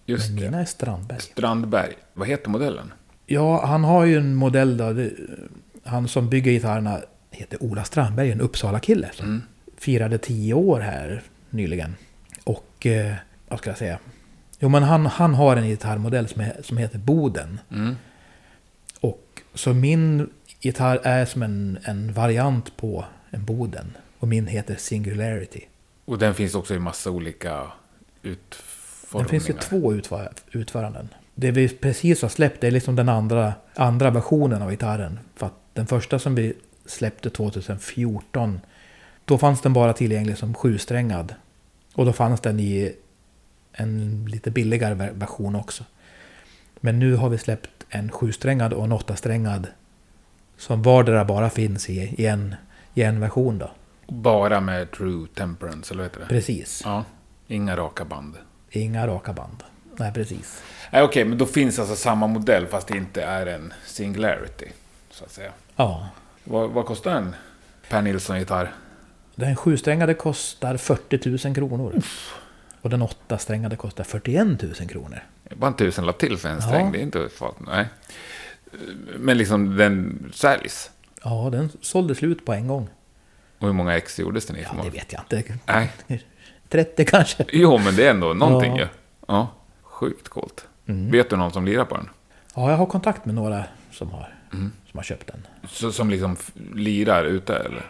[0.05, 0.41] Just Men det.
[0.45, 1.19] mina är Strandberg.
[1.19, 1.93] Strandberg.
[2.13, 2.93] Vad heter modellen?
[3.25, 4.93] Ja, han har ju en modell då.
[4.93, 5.11] Det,
[5.83, 6.99] han som bygger gitarrerna
[7.31, 9.09] heter Ola Strandberg, en Uppsala-kille.
[9.13, 9.41] Som Mm.
[9.77, 11.21] firade tio år här
[11.55, 11.95] nyligen.
[12.43, 13.13] Och, eh,
[13.47, 13.99] vad ska jag säga?
[14.59, 17.59] Jo, men han, han har en gitarrmodell som, är, som heter Boden.
[17.71, 17.95] Mm.
[18.99, 20.29] Och så min
[20.59, 23.97] gitarr är som en, en variant på en Boden.
[24.19, 25.61] Och min heter Singularity.
[26.05, 27.71] Och den finns också i massa olika
[28.21, 29.29] utformningar.
[29.29, 31.09] finns ju två utför, utföranden.
[31.35, 35.19] Det vi precis har släppt är liksom den andra, andra versionen av gitarren.
[35.35, 36.53] För att den första som vi
[36.85, 38.59] släppte 2014.
[39.25, 41.33] Då fanns den bara tillgänglig som sjusträngad.
[41.95, 42.95] Och då fanns den i
[43.73, 45.83] en lite billigare ver- version också.
[46.79, 49.67] Men nu har vi släppt en sjusträngad och en åttasträngad.
[50.57, 52.55] Som vardera bara finns i, i, en,
[52.93, 53.71] i en version då.
[54.07, 56.25] Bara med True Temperance, eller vad heter det?
[56.27, 56.81] Precis.
[56.85, 57.03] Ja,
[57.47, 58.35] inga raka band.
[58.69, 59.63] Inga raka band.
[59.97, 60.63] Nej, precis.
[60.91, 64.65] Nej, okej, men då finns alltså samma modell fast det inte är en Singularity,
[65.09, 65.51] så att säga.
[65.75, 66.07] Ja.
[66.43, 67.35] Vad, vad kostar en
[67.89, 68.73] Per Nilsson-gitarr?
[69.35, 72.01] Den sjusträngade kostar 40 000 kronor.
[72.81, 75.19] Och den åttasträngade kostar 41 000 kronor.
[75.55, 76.61] Bara en tusenlapp till för en Ja.
[76.61, 77.59] sträng, det är inte farligt.
[77.67, 77.85] Nej.
[79.19, 80.91] Men liksom den säljs.
[81.23, 82.89] Ja, den sålde slut på en gång.
[83.59, 84.61] Och hur många ex gjordes den i?
[84.63, 85.57] Ja, det vet jag inte.
[85.65, 85.91] Nej.
[86.69, 87.45] 30 kanske.
[87.51, 88.79] Jo, men det är ändå någonting Ja.
[88.81, 88.87] ju.
[89.27, 89.47] Ja,
[89.81, 90.67] sjukt coolt.
[90.87, 91.11] Mm.
[91.11, 92.09] Vet du någon som lirar på den?
[92.55, 94.71] Ja, jag har kontakt med några som har, Mm.
[94.91, 95.47] som har köpt den.
[95.69, 96.37] Så, som liksom
[96.73, 97.85] lirar ute eller?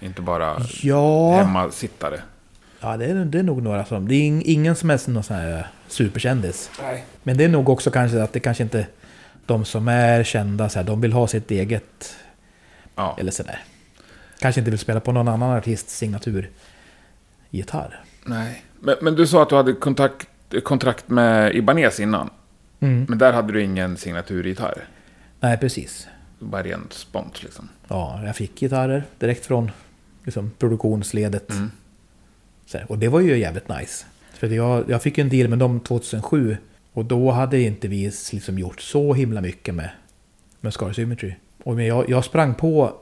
[0.00, 2.20] Inte bara Ja, hemmasittare?
[2.80, 4.08] ja det, är, det är nog några som...
[4.08, 6.70] Det är ing- ingen som är någon sån här superkändis.
[6.82, 7.04] Nej.
[7.22, 8.86] Men det är nog också kanske att det kanske inte...
[9.46, 12.16] De som är kända, så här, de vill ha sitt eget...
[12.94, 13.16] Ja.
[13.20, 13.62] Eller sådär.
[14.38, 16.50] Kanske inte vill spela på någon annan artists signatur
[17.50, 18.00] gitarr.
[18.24, 18.62] Nej.
[18.80, 20.28] Men, men du sa att du hade kontakt,
[20.64, 22.30] kontrakt med Ibanez innan.
[22.80, 23.06] Mm.
[23.08, 24.84] Men där hade du ingen signaturgitarr?
[25.40, 26.08] Nej, precis.
[26.38, 27.68] Bara rent spont liksom?
[27.88, 29.70] Ja, jag fick gitarrer direkt från
[30.28, 31.50] liksom, produktionsledet.
[31.50, 31.70] Mm.
[32.74, 34.06] Här, och det var ju jävligt nice.
[34.32, 36.56] För jag, jag fick ju en deal med dem 2007.
[36.92, 39.90] Och då hade inte vi liksom gjort så himla mycket med,
[40.60, 41.34] med Scar Symmetry.
[41.64, 42.94] Och men jag, jag sprang på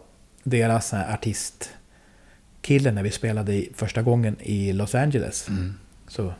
[0.42, 5.48] deras här artistkille när vi spelade i, första gången i Los Angeles.
[5.48, 5.74] Mm.
[6.08, 6.32] Så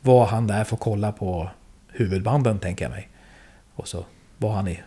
[0.00, 1.50] var han där för att kolla på
[1.88, 3.08] huvudbanden tänker jag mig.
[3.74, 4.04] Och så
[4.38, 4.80] var han i,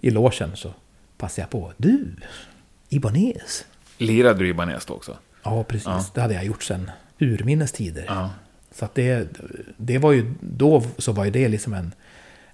[0.00, 0.74] i logen så
[1.18, 1.72] passade jag på.
[1.76, 2.16] Du,
[2.88, 3.64] Ibanez.
[4.00, 5.16] Lirade du Ibanez då också?
[5.42, 5.86] Ja, precis.
[5.86, 6.04] Ja.
[6.14, 8.04] Det hade jag gjort sedan urminnes tider.
[8.08, 8.30] Ja.
[8.72, 9.28] Så att det,
[9.76, 11.92] det var ju, då så var ju det liksom en,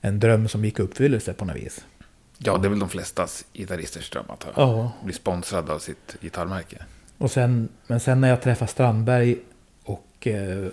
[0.00, 1.84] en dröm som gick i uppfyllelse på något vis.
[2.38, 4.46] Ja, det är väl de flestas gitarristers dröm att.
[4.56, 4.92] Ja.
[5.04, 6.76] bli sponsrad av sitt gitarrmärke.
[7.18, 9.36] Och sen, men sen när jag träffade Strandberg
[9.84, 10.66] och eh,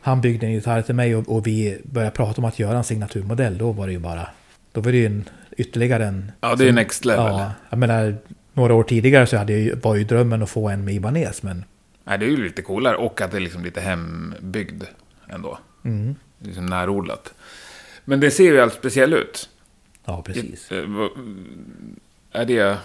[0.00, 2.84] han byggde en gitarr till mig och, och vi började prata om att göra en
[2.84, 4.28] signaturmodell, då var det ju bara,
[4.72, 6.32] då var det ju en, ytterligare en...
[6.40, 7.26] Ja, det är next level.
[7.26, 8.16] Ja, jag menar,
[8.52, 11.64] några år tidigare så hade jag, var ju drömmen att få en med Ibanez, men...
[12.04, 14.82] Nej, det är ju lite coolare och att det är liksom lite hembyggd
[15.28, 15.58] ändå.
[15.84, 17.34] Mm, Liksom närodlat.
[18.04, 19.48] Men det ser ju allt speciell ut.
[20.04, 20.72] ja, precis.
[20.72, 20.84] Eh,
[22.32, 22.78] Är det,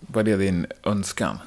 [0.00, 1.38] vad är det din önskan?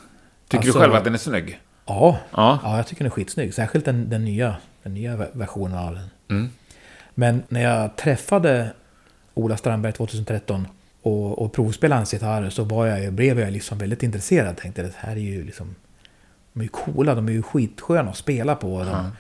[0.47, 1.59] Tycker Alltså- du själv att den är snygg?
[1.86, 2.59] Ja, Ja.
[2.64, 3.53] ja, jag tycker den är skitsnygg.
[3.53, 6.09] Särskilt den, den, nya, den nya ver- versionen av den.
[6.30, 6.49] Mm.
[7.16, 8.74] Men när jag träffade
[9.34, 10.68] Ola Strandberg 2013
[11.04, 14.58] och, och provspelade hans gitarrer så var jag, blev jag liksom väldigt intresserad.
[14.58, 15.76] Tänkte det här är ju liksom...
[16.54, 18.80] De är ju coola, de är ju skitsköna att spela på.
[18.80, 19.12] De, Ja.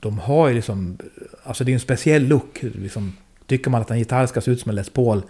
[0.00, 0.98] de har ju liksom...
[1.44, 2.58] Alltså det är en speciell look.
[2.62, 3.16] Liksom,
[3.46, 5.22] tycker man att en gitarr ska se ut som en Les Paul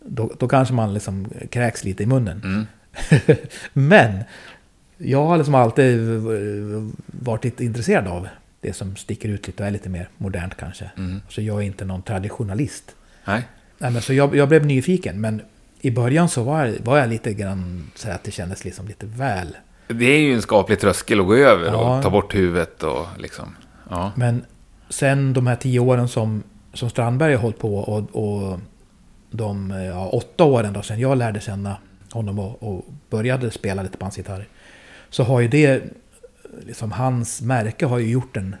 [0.00, 2.42] då, då kanske man liksom kräks lite i munnen.
[2.44, 2.66] Mm.
[3.72, 4.18] Men
[4.96, 6.00] jag har liksom alltid
[7.06, 8.28] varit lite intresserad av
[8.60, 10.90] det som sticker ut lite och är lite mer modernt kanske.
[10.96, 11.20] Mm.
[11.28, 12.94] Så jag är inte någon traditionalist.
[13.24, 13.48] Nej.
[13.82, 15.42] Nej, men så jag, jag blev nyfiken, men
[15.80, 19.06] i början så var, jag- var jag lite grann så att det kändes liksom lite
[19.06, 19.56] väl.
[19.88, 21.96] Det är ju en skaplig tröskel att gå över Ja.
[21.96, 23.54] och ta bort huvudet och liksom...
[23.90, 24.12] Ja.
[24.16, 24.44] Men
[24.88, 26.42] sen de här tio åren som,
[26.74, 27.98] som Strandberg har hållit på och,
[28.52, 28.58] och
[29.30, 31.76] de ja, åtta åren då sen jag lärde känna
[32.12, 34.48] honom och, och började spela lite på hans gitarr.
[35.10, 35.82] Så har ju det,
[36.66, 38.56] liksom hans märke har ju gjort en,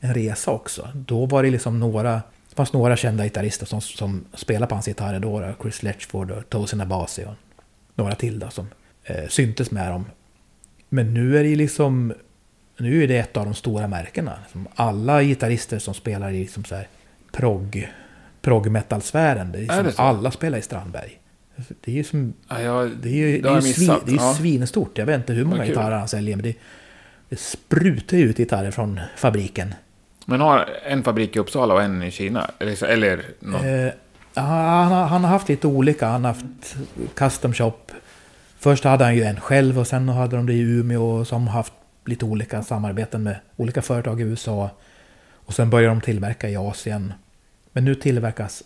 [0.00, 0.88] en resa också.
[0.94, 2.22] Då var det liksom några,
[2.56, 5.52] det fanns några kända gitarrister som, som spelade på hans gitarrer då.
[5.62, 7.34] Chris Letchford och Tosin Abasi och
[7.94, 8.66] några till då som
[9.04, 10.04] eh, syntes med dem.
[10.88, 12.14] Men nu är det liksom,
[12.78, 14.32] nu är det ett av de stora märkena.
[14.42, 16.88] Liksom alla gitarrister som spelar i liksom så här
[17.32, 17.92] prog,
[18.42, 20.02] prog metal-sfären, det är, Är det som så?
[20.02, 21.20] alla spelar i Strandberg.
[21.84, 24.16] Det är ju som Ja, jag, det är ju, det är ju, svin, det är
[24.16, 24.34] Ja.
[24.34, 24.98] svinstort.
[24.98, 26.54] Jag vet inte hur många gitarrer han säljer, men det,
[27.28, 29.74] det sprutar ju ut gitarrer från fabriken.
[30.28, 32.50] Men har en fabrik i Uppsala och en i Kina?
[32.58, 33.18] Eller, eller.
[33.86, 33.92] Eh,
[34.34, 36.06] han, har, han har haft lite olika.
[36.06, 36.76] Han har haft
[37.14, 37.72] custom shop.
[38.58, 41.72] Först hade han ju en själv och sen hade de det i Umeå som haft
[42.04, 44.70] lite olika samarbeten med olika företag i USA.
[45.32, 47.12] Och sen började de tillverka i Asien.
[47.72, 48.62] Men nu tillverkas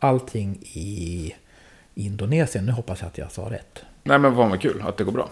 [0.00, 1.34] allting i
[1.94, 2.66] Indonesien.
[2.66, 3.84] Nu hoppas jag att jag sa rätt.
[4.02, 5.28] Nej, men vad kul att det går bra.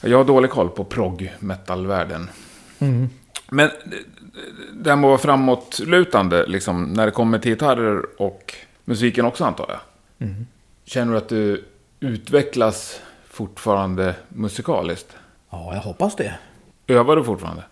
[0.00, 2.30] Jag har dålig koll på prog metal-världen.
[2.78, 3.08] Mm.
[3.50, 3.70] Men
[4.72, 8.54] det- att vara framåtlutande, liksom, när det kommer till gitarrer och
[8.84, 9.80] musiken också antar jag.
[10.28, 10.46] Mm.
[10.84, 11.64] Känner du att du
[12.00, 15.16] utvecklas fortfarande musikaliskt?
[15.50, 16.34] Ja, jag hoppas det.
[16.86, 17.62] Övar du fortfarande?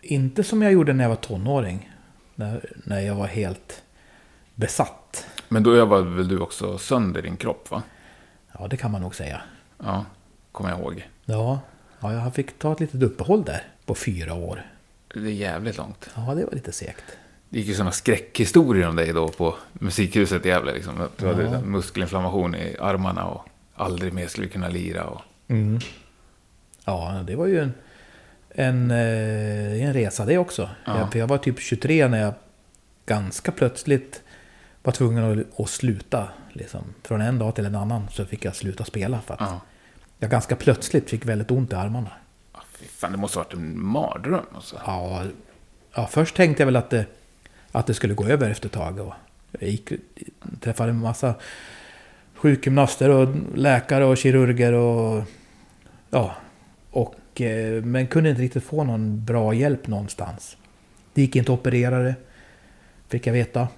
[0.00, 1.90] Inte som jag gjorde när jag var tonåring.
[2.34, 3.82] När, när jag var helt
[4.54, 5.26] besatt.
[5.48, 7.82] Men då övade väl du också sönder din kropp, va?
[8.58, 9.40] Ja, det kan man nog säga.
[9.78, 10.04] Ja,
[10.52, 11.08] kommer jag ihåg.
[11.24, 11.60] Ja,
[12.00, 14.66] ja jag fick ta ett litet uppehåll där på fyra år.
[15.14, 16.10] Det är jävligt långt.
[16.16, 17.04] Ja, det var lite segt.
[17.48, 20.72] Det gick ju sådana skräckhistorier om dig då på musikhuset i Gävle.
[20.72, 21.08] Liksom.
[21.16, 21.32] Du Ja.
[21.34, 23.44] hade muskelinflammation i armarna och
[23.74, 25.04] aldrig mer skulle kunna lira.
[25.04, 25.20] Och...
[25.48, 25.78] Mm.
[26.84, 27.72] Ja, det var ju en,
[28.50, 30.70] en, eh, en resa det också.
[30.84, 30.98] Ja.
[30.98, 32.34] Jag, för jag var typ 23 när jag
[33.06, 34.22] ganska plötsligt
[34.82, 36.28] var tvungen att, att sluta.
[36.52, 36.94] Liksom.
[37.02, 39.20] Från en dag till en annan så fick jag sluta spela.
[39.20, 39.60] För att Ja.
[40.18, 42.10] jag ganska plötsligt fick väldigt ont i armarna.
[42.88, 44.44] Fan, det måste ha varit en mardröm.
[44.54, 44.80] Alltså.
[44.86, 45.24] Ja,
[45.94, 47.06] ja, först tänkte jag väl att det,
[47.72, 48.98] att det skulle gå över efter ett tag.
[48.98, 49.14] Och
[49.50, 49.92] jag gick,
[50.60, 51.34] träffade en massa
[52.34, 55.24] sjukgymnaster och läkare och kirurger och...
[56.10, 56.34] Ja,
[56.90, 60.56] och, eh, men kunde inte riktigt få någon bra hjälp någonstans.
[61.14, 62.14] Det gick inte att operera det,
[63.08, 63.68] fick jag veta.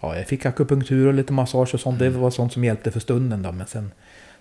[0.00, 1.98] Ja, jag fick akupunktur och lite massage och sånt.
[1.98, 3.92] Det var sånt som hjälpte för stunden då, men sen,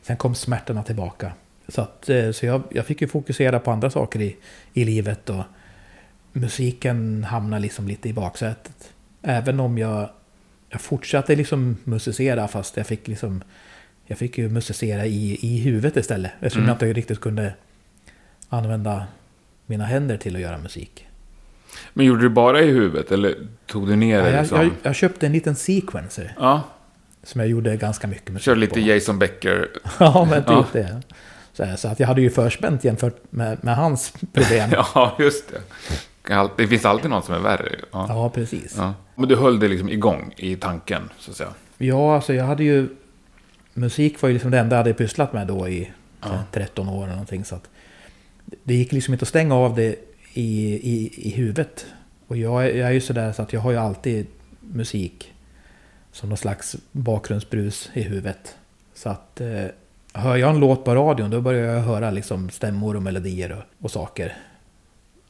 [0.02, 1.34] sen kom smärtorna tillbaka.
[1.72, 4.36] Så, att, eh, så jag, jag fick ju fokusera på andra saker i,
[4.74, 5.44] i livet och
[6.34, 8.94] musiken hamnade liksom lite i baksätet.
[9.22, 10.10] Även om jag,
[10.70, 13.44] jag fortsatte liksom musicera fast jag fick liksom
[14.06, 16.32] jag fick ju musicera i, i huvudet istället.
[16.40, 16.68] Eftersom Mm.
[16.68, 17.54] jag inte riktigt kunde
[18.50, 19.06] använda
[19.66, 21.08] mina händer till att göra musik.
[21.94, 24.32] Men gjorde du bara i huvudet eller tog du ner Ja, det?
[24.32, 24.58] jag, Liksom?
[24.62, 26.62] jag, jag köpte en liten sequencer Ja,
[27.24, 28.80] som jag gjorde ganska mycket musik kör lite på.
[28.80, 29.68] Jason Becker.
[30.00, 30.66] Ja, men typ Ja.
[30.74, 31.02] det.
[31.78, 34.70] Så, att jag hade ju förspänt jämfört med, med hans problem.
[34.74, 34.88] ja.
[34.96, 36.50] Ja, just det.
[36.58, 37.76] Det finns alltid någon som är värre.
[37.92, 38.32] Ja.
[38.36, 38.74] precis.
[38.78, 38.94] Ja.
[39.16, 41.50] Men du höll det liksom igång i tanken, så att säga.
[41.78, 42.90] Ja, alltså jag hade ju...
[43.74, 45.92] Musik var ju liksom det enda jag hade pysslat med då i
[46.22, 46.44] Ja.
[46.52, 47.46] 13 år eller någonting.
[47.46, 47.70] Så att
[48.64, 49.96] det gick liksom inte att stänga av det
[50.34, 51.86] i, i, i huvudet.
[52.28, 54.28] Och jag, är- jag är ju sådär så att jag har ju alltid
[54.60, 55.34] musik
[56.12, 58.56] som någon slags bakgrundsbrus i huvudet.
[58.94, 59.66] Så att eh,
[60.14, 63.86] hör jag en låt på radion då börjar jag höra liksom stämmor och melodier och,
[63.86, 64.38] och saker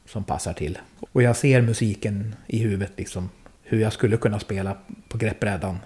[0.06, 0.78] som passar till.
[1.12, 3.30] Och jag ser musiken i huvudet liksom.
[3.62, 4.76] Hur jag skulle kunna spela
[5.08, 5.78] på greppbrädan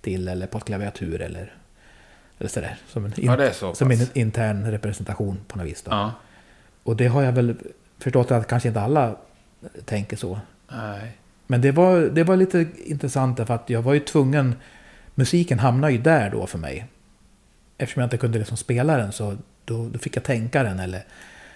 [0.00, 1.54] till eller på ett klaviatur eller,
[2.38, 2.76] eller sådär.
[2.88, 5.84] Som en, in, Ja, så som en intern representation på något vis.
[5.86, 6.12] Ja.
[6.82, 7.56] Och det har jag väl
[7.98, 9.16] förstått att kanske inte alla
[9.84, 10.40] tänker så.
[10.68, 11.12] Nej.
[11.46, 14.54] Men det var, det var lite intressant därför att jag var ju tvungen...
[15.14, 16.86] Musiken hamnade ju där då för mig.
[17.78, 21.04] Eftersom jag inte kunde liksom spela den så då, då fick jag tänka den eller,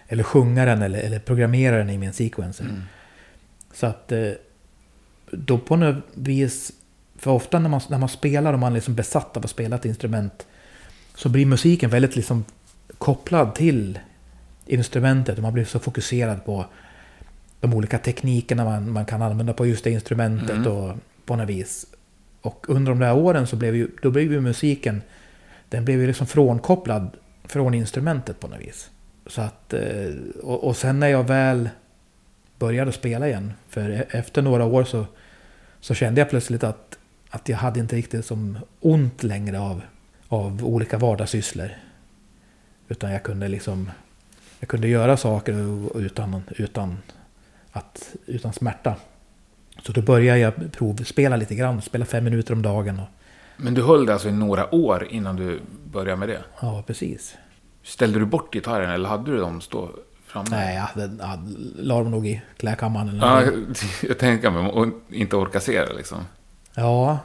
[0.09, 2.65] eller sjunga den eller, eller programmera den i min sequencer.
[2.65, 2.83] Mm.
[3.73, 4.31] Så att eh,
[5.31, 6.73] då på något vis...
[7.17, 9.77] För ofta när man, när man spelar och man är liksom besatt av att spela
[9.77, 10.47] ett instrument
[11.15, 12.45] så blir musiken väldigt liksom
[12.99, 13.99] kopplad till
[14.67, 15.37] instrumentet.
[15.37, 16.67] Och man blir så fokuserad på
[17.61, 20.73] de olika teknikerna man, man kan använda på just det instrumentet Mm.
[20.73, 21.87] och på något vis.
[22.43, 25.03] Och under de där åren så blev ju, då blev ju musiken,
[25.71, 27.11] den blev ju liksom frånkopplad
[27.45, 28.91] från instrumentet på något vis.
[29.27, 31.69] Så att, eh, och, och sen när jag väl
[32.59, 35.07] började spela igen, för e, efter några år så,
[35.81, 36.99] så kände jag plötsligt att,
[37.31, 39.83] att jag hade inte riktigt som ont längre av,
[40.29, 41.71] av olika vardagssysslor.
[42.89, 43.91] Utan jag kunde liksom,
[44.61, 45.53] jag kunde göra saker
[46.01, 46.99] utan, utan,
[47.73, 48.97] att, utan smärta.
[49.83, 53.01] Så då började jag provspela lite grann, spela fem minuter om dagen.
[53.01, 53.09] Och,
[53.63, 55.61] men du höll det alltså i några år innan du
[55.93, 56.43] började med det?
[56.61, 57.37] ja, precis.
[57.83, 59.91] Ställde du bort gitarren eller hade du dem stå
[60.27, 60.49] framme?
[60.51, 61.39] Nej, jag, hade- jag
[61.79, 63.43] la dem nog i klädkammaren eller Ja,
[64.09, 66.19] jag tänker mig, och inte orka se det liksom.
[66.75, 67.19] Ja,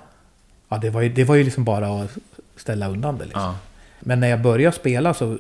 [0.69, 2.17] ja det, var ju, det var ju liksom bara att
[2.55, 3.23] ställa undan det.
[3.25, 3.41] Liksom.
[3.41, 3.55] Ja.
[3.99, 5.37] Men när jag började spela så,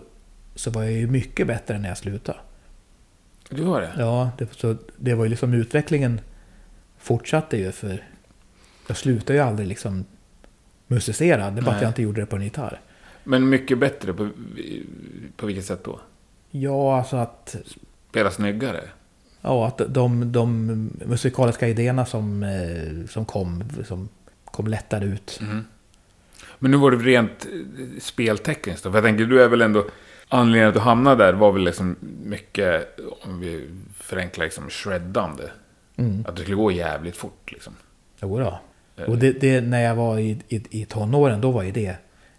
[0.55, 2.37] så var jag ju mycket bättre än när jag slutade.
[3.49, 3.91] Du var det?
[3.97, 6.21] Ja, det, så det var ju liksom utvecklingen
[6.97, 8.03] fortsatte ju för
[8.87, 10.05] jag slutade ju aldrig liksom
[10.87, 11.51] musicera.
[11.51, 12.81] Det är bara att jag inte gjorde det på en gitarr.
[13.23, 14.29] Men mycket bättre på,
[15.35, 15.99] på vilket sätt då?
[16.51, 17.55] Ja, alltså att,
[18.09, 18.81] Spela snyggare?
[19.41, 20.67] ja, att de, de
[21.05, 24.09] musikaliska idéerna som, eh, som kom, som
[24.45, 25.39] kom lättare ut.
[25.41, 25.65] Mhm.
[26.59, 28.91] Men nu var det rent eh, speltekniskt då?
[28.91, 29.85] För jag tänker, du är väl ändå...
[30.29, 33.69] Anledningen att du hamnade där var väl liksom mycket, om vi
[33.99, 35.43] förenklar, liksom shreddande.
[35.95, 36.25] Mm.
[36.27, 37.73] Att det skulle gå jävligt fort liksom.
[38.21, 38.59] Jo då.
[38.97, 41.95] Eh, Och det, det, när jag var i, i, i tonåren, då var ju det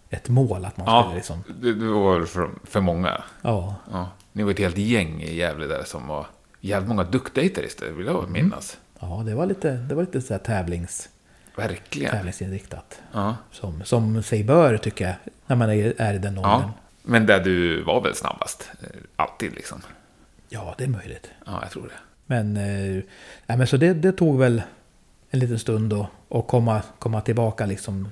[0.09, 1.43] ett mål att man Ja, skulle liksom...
[1.61, 3.23] det, det var för, för många.
[3.41, 4.09] Ja, Ja.
[4.31, 6.25] Ni var ett helt gäng i Gävle där som var
[6.59, 8.77] jävligt många duktiga gitarrister, vill jag minnas.
[8.99, 11.09] ja det var lite, det var lite så här tävlings,
[11.55, 12.11] Verkligen.
[12.11, 13.01] tävlingsinriktat.
[13.13, 13.35] Ja.
[13.51, 15.15] Som, som sig bör tycker jag,
[15.47, 16.51] när man är, är i den åldern.
[16.61, 16.71] ja.
[17.03, 18.69] Men där du var väl snabbast?
[18.81, 19.81] eh, Alltid liksom?
[20.49, 21.29] Ja, det är möjligt.
[21.45, 21.99] Ja, jag tror det.
[22.25, 24.61] Men, nej, men så det, det tog väl
[25.29, 28.07] en liten stund då att komma, komma tillbaka liksom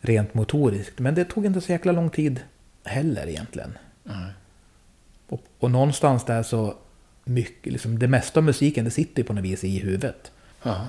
[0.00, 0.98] rent motoriskt.
[0.98, 2.40] Men det tog inte så jäkla lång tid
[2.84, 3.78] heller egentligen.
[4.04, 4.32] Nej.
[5.28, 6.74] Och, och någonstans där så
[7.24, 10.32] mycket, liksom, det mesta av musiken det sitter ju på något vis i huvudet.
[10.62, 10.86] Ja.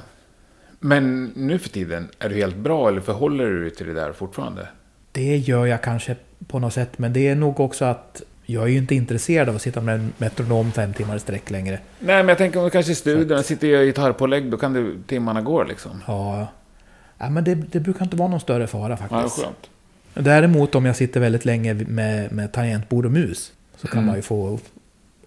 [0.79, 4.13] Men nu för tiden, är du helt bra eller förhåller du dig till det där
[4.13, 4.67] fortfarande?
[5.11, 6.15] Det gör jag kanske
[6.47, 8.21] på något sätt, men det är nog också att
[8.53, 11.49] jag är ju inte intresserad av att sitta med en metronom fem timmar i sträck
[11.51, 11.79] längre.
[11.99, 14.73] Nej, men jag tänker om du kanske i studion sitter och gör gitarrpålägg, då kan
[14.73, 15.91] du, timmarna gå liksom.
[16.07, 16.47] Ja,
[17.17, 19.43] ja men det, det brukar inte vara någon större fara Ja, faktiskt.
[19.45, 19.69] skönt.
[20.13, 24.07] Däremot om jag sitter väldigt länge med, med tangentbord och mus så kan Mm.
[24.07, 24.59] man ju få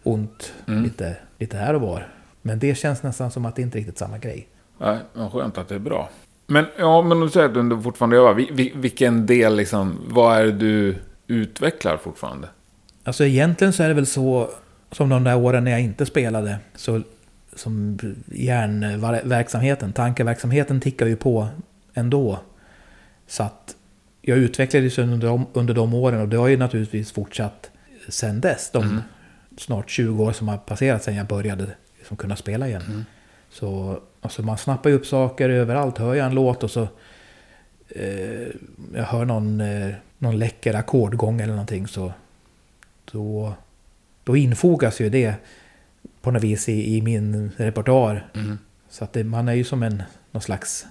[0.02, 0.82] ont Mm.
[0.82, 2.08] lite, lite här och var.
[2.42, 4.48] Men det känns nästan som att det inte är riktigt samma grej.
[4.78, 6.08] Ja, vad skönt att det är bra.
[6.46, 8.34] Men, ja, men du säger att du fortfarande övar.
[8.34, 10.94] Vi- vi- Vilken del, liksom, vad är det du
[11.26, 12.48] utvecklar fortfarande?
[13.07, 14.50] Alltså egentligen så är det väl så
[14.92, 16.59] som de där åren när jag inte spelade.
[16.74, 17.02] Så
[17.54, 21.48] som hjärnverksamheten, tankeverksamheten tickar ju på
[21.94, 22.38] ändå.
[23.26, 23.76] Så att
[24.22, 27.70] jag utvecklades under de, under de åren och det har ju naturligtvis fortsatt
[28.09, 28.70] sen dess.
[28.72, 29.00] De Mm.
[29.59, 31.66] snart 20 år som har passerat sedan jag började
[31.98, 32.82] liksom kunna spela igen.
[32.88, 33.04] Mm.
[33.50, 35.98] Så alltså man snappar ju upp saker överallt.
[35.98, 36.88] Hör jag en låt och så
[37.88, 38.48] eh,
[38.94, 42.12] jag hör någon, eh, någon läcker ackordgång eller någonting så
[43.12, 43.54] då,
[44.24, 45.34] då infogas ju det
[46.20, 48.26] på något vis i, i min repertoar.
[48.34, 48.59] Mm.
[48.90, 50.86] Så att det, man är ju som en någon slags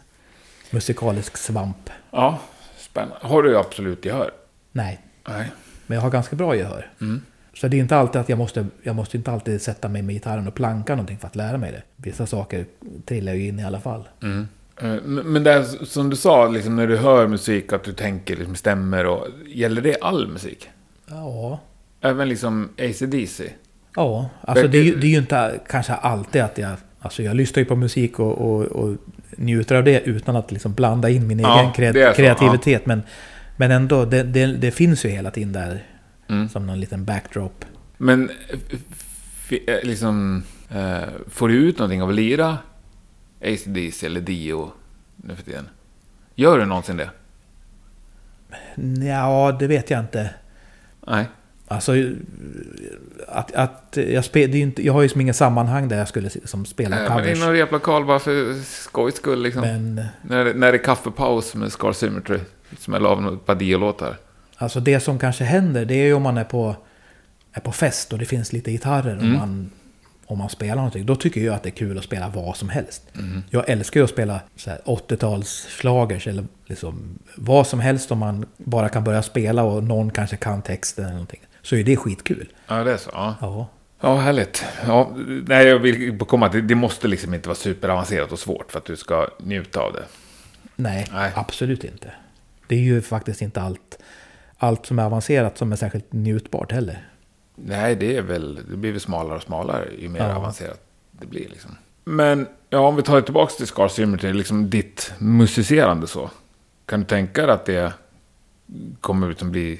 [0.71, 1.89] musikalisk svamp.
[2.11, 2.39] Ja,
[2.77, 3.15] spännande.
[3.21, 4.31] Har du absolut gehör?
[4.71, 5.51] Nej, Nej.
[5.87, 6.91] men jag har ganska bra gehör.
[7.01, 7.21] Mm.
[7.53, 10.15] Så det är inte alltid att jag måste, jag måste inte alltid sätta mig med
[10.15, 11.81] gitarren och planka någonting för att lära mig det.
[11.95, 12.65] Vissa saker
[13.05, 14.03] trillar ju in i alla fall.
[14.21, 14.47] Mm.
[14.77, 17.93] Eh, Men men det är som du sa, liksom, när du hör musik, att du
[17.93, 19.27] tänker liksom, stämmer och...
[19.47, 20.69] Gäller det all musik?
[21.05, 21.59] Ja,
[22.01, 23.53] Även liksom AC/DC?
[23.95, 26.75] ja alltså det, är ju- det- är ju inte kanske alltid att jag...
[26.99, 28.95] Alltså jag lyssnar ju på musik och, och, och
[29.37, 32.85] njuter av det utan att liksom blanda in min Ja, egen kreat- så, kreativitet.
[32.85, 33.03] Men,
[33.57, 35.83] men ändå, det, det, det finns ju hela tiden där
[36.29, 36.49] Mm.
[36.49, 37.65] som någon liten backdrop.
[37.97, 38.29] Men
[39.67, 40.43] eh, liksom...
[40.69, 42.57] Eh, får du ut någonting av att lira
[43.41, 44.71] AC/DC eller Dio
[45.15, 45.67] nu för tiden?
[46.35, 47.09] Gör du någonsin det?
[49.07, 50.29] Ja, det vet jag inte.
[51.07, 51.25] Nej.
[51.67, 51.93] Alltså,
[53.27, 55.97] att, att jag, spel, det är ju inte, jag har ju som ingen sammanhang där
[55.97, 57.37] jag skulle som spela men covers.
[57.37, 59.61] i någon replokal bara för skojs skull liksom.
[59.61, 62.39] Men När, när det är kaffepaus med Scar Symmetry.
[62.79, 64.17] Smälla av ett par Dio-låtar.
[64.57, 66.75] alltså det som kanske händer, det är ju om man är på,
[67.53, 69.33] är på fest och det finns lite gitarrer och Mm.
[69.39, 69.69] man,
[70.25, 71.05] om man spelar någonting.
[71.05, 73.03] Då tycker jag att det är kul att spela vad som helst.
[73.17, 73.41] Mm.
[73.49, 78.17] Jag älskar ju att spela så här 80-tals slagers eller liksom vad som helst om
[78.19, 81.39] man bara kan börja spela och någon kanske kan texten eller någonting.
[81.65, 82.53] Så är det skitkul.
[82.67, 83.09] Ja, det är så.
[83.13, 83.35] Ja.
[83.41, 83.67] Ja.
[83.99, 84.65] Ja, härligt.
[84.87, 85.11] Ja,
[85.47, 88.85] nej, jag vill komma till det måste liksom inte vara superavancerat och svårt för att
[88.85, 90.03] du ska njuta av det.
[90.75, 91.31] Nej, Nej.
[91.35, 92.11] absolut inte.
[92.67, 93.97] Det är ju faktiskt inte allt,
[94.57, 97.07] allt som är avancerat som är särskilt njutbart heller.
[97.55, 100.35] Nej, det är väl, det blir väl smalare och smalare ju mer Ja.
[100.35, 100.79] avancerat
[101.11, 101.75] det blir liksom.
[102.03, 106.29] Men, ja, om vi tar det tillbaka till Scar Symmetry, liksom ditt musicerande så.
[106.85, 107.93] Kan du tänka dig att det
[109.01, 109.79] kommer att bli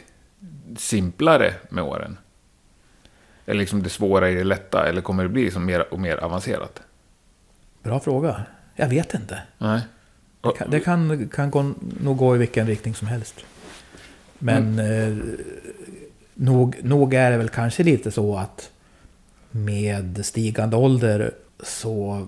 [0.78, 2.18] simplare med åren?
[3.46, 4.88] Eller liksom det svåra i det lätta?
[4.88, 6.82] Eller kommer det bli liksom mer och mer avancerat?
[7.84, 8.44] Bra fråga.
[8.76, 9.42] Jag vet inte.
[9.58, 9.82] Nej.
[10.42, 13.36] Det kan, det kan, kan gå, nog gå i vilken riktning som helst.
[14.40, 15.18] Men eh,
[16.34, 18.72] nog, nog är det väl kanske lite så att
[19.52, 21.32] med stigande ålder
[21.64, 22.28] så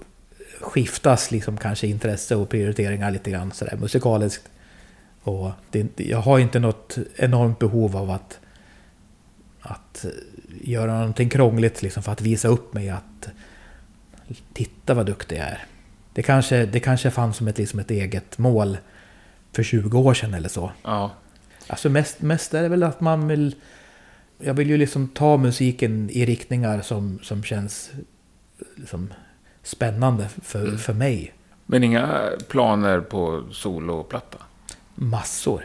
[0.60, 4.50] skiftas liksom kanske intresse och prioriteringar lite grann sådär musikaliskt.
[5.28, 8.40] Och det, inte- jag har inte något enormt behov av att,
[9.62, 10.06] att
[10.62, 13.30] göra någonting krångligt liksom för att visa upp mig att
[14.54, 15.66] titta vad duktig jag är.
[16.14, 18.78] Det kanske, det kanske fanns som ett, liksom ett eget mål
[19.54, 20.72] för 20 år sedan eller så.
[20.84, 21.12] Ja.
[21.68, 23.56] Alltså mest, mest är det väl att man vill...
[24.40, 27.92] Jag vill ju liksom ta musiken i riktningar som, som känns
[28.76, 29.14] liksom
[29.64, 30.78] spännande för, Mm.
[30.78, 31.34] för mig.
[31.66, 34.38] Men inga planer på soloplatta?
[35.00, 35.64] Massor.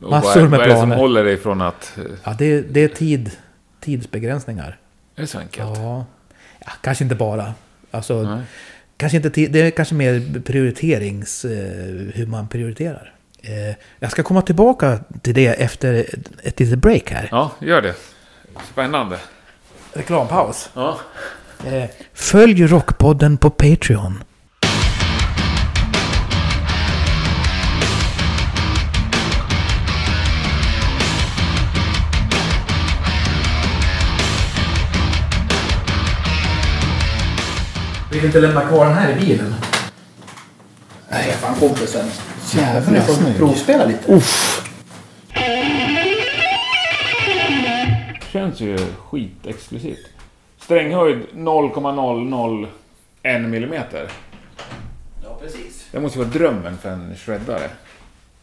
[0.00, 0.96] Och Massor med vad är det som planer.
[0.96, 1.98] håller dig från att...
[1.98, 3.30] eh, Ja, det, det är tid,
[3.80, 4.78] tidsbegränsningar.
[5.16, 5.78] Är det så enkelt?
[5.78, 6.04] Ja,
[6.66, 7.54] ja, kanske inte bara.
[7.90, 8.42] Alltså, Nej.
[8.96, 11.44] kanske inte, det är kanske mer prioriterings...
[11.44, 11.50] Eh,
[12.14, 13.14] hur man prioriterar.
[13.42, 16.06] Eh, jag ska komma tillbaka till det efter
[16.42, 17.28] ett litet break här.
[17.30, 17.94] Ja, gör det.
[18.72, 19.18] Spännande.
[19.92, 20.70] Reklampaus.
[20.74, 21.00] Ja.
[22.12, 24.22] Följ Rockpodden på Patreon.
[38.10, 39.54] Vill inte lämna kvar den här i bilen.
[41.08, 42.06] Nej, fan kompisen.
[42.52, 43.36] Jävlar, Jag får snygg.
[43.36, 44.12] provspela lite.
[44.12, 44.66] Uff.
[48.32, 50.06] Känns ju skitexklusivt.
[50.58, 52.68] Stränghöjd 0,001
[53.48, 54.10] millimeter.
[55.24, 55.86] Ja, precis.
[55.92, 57.70] Det måste ju vara drömmen för en shreddare.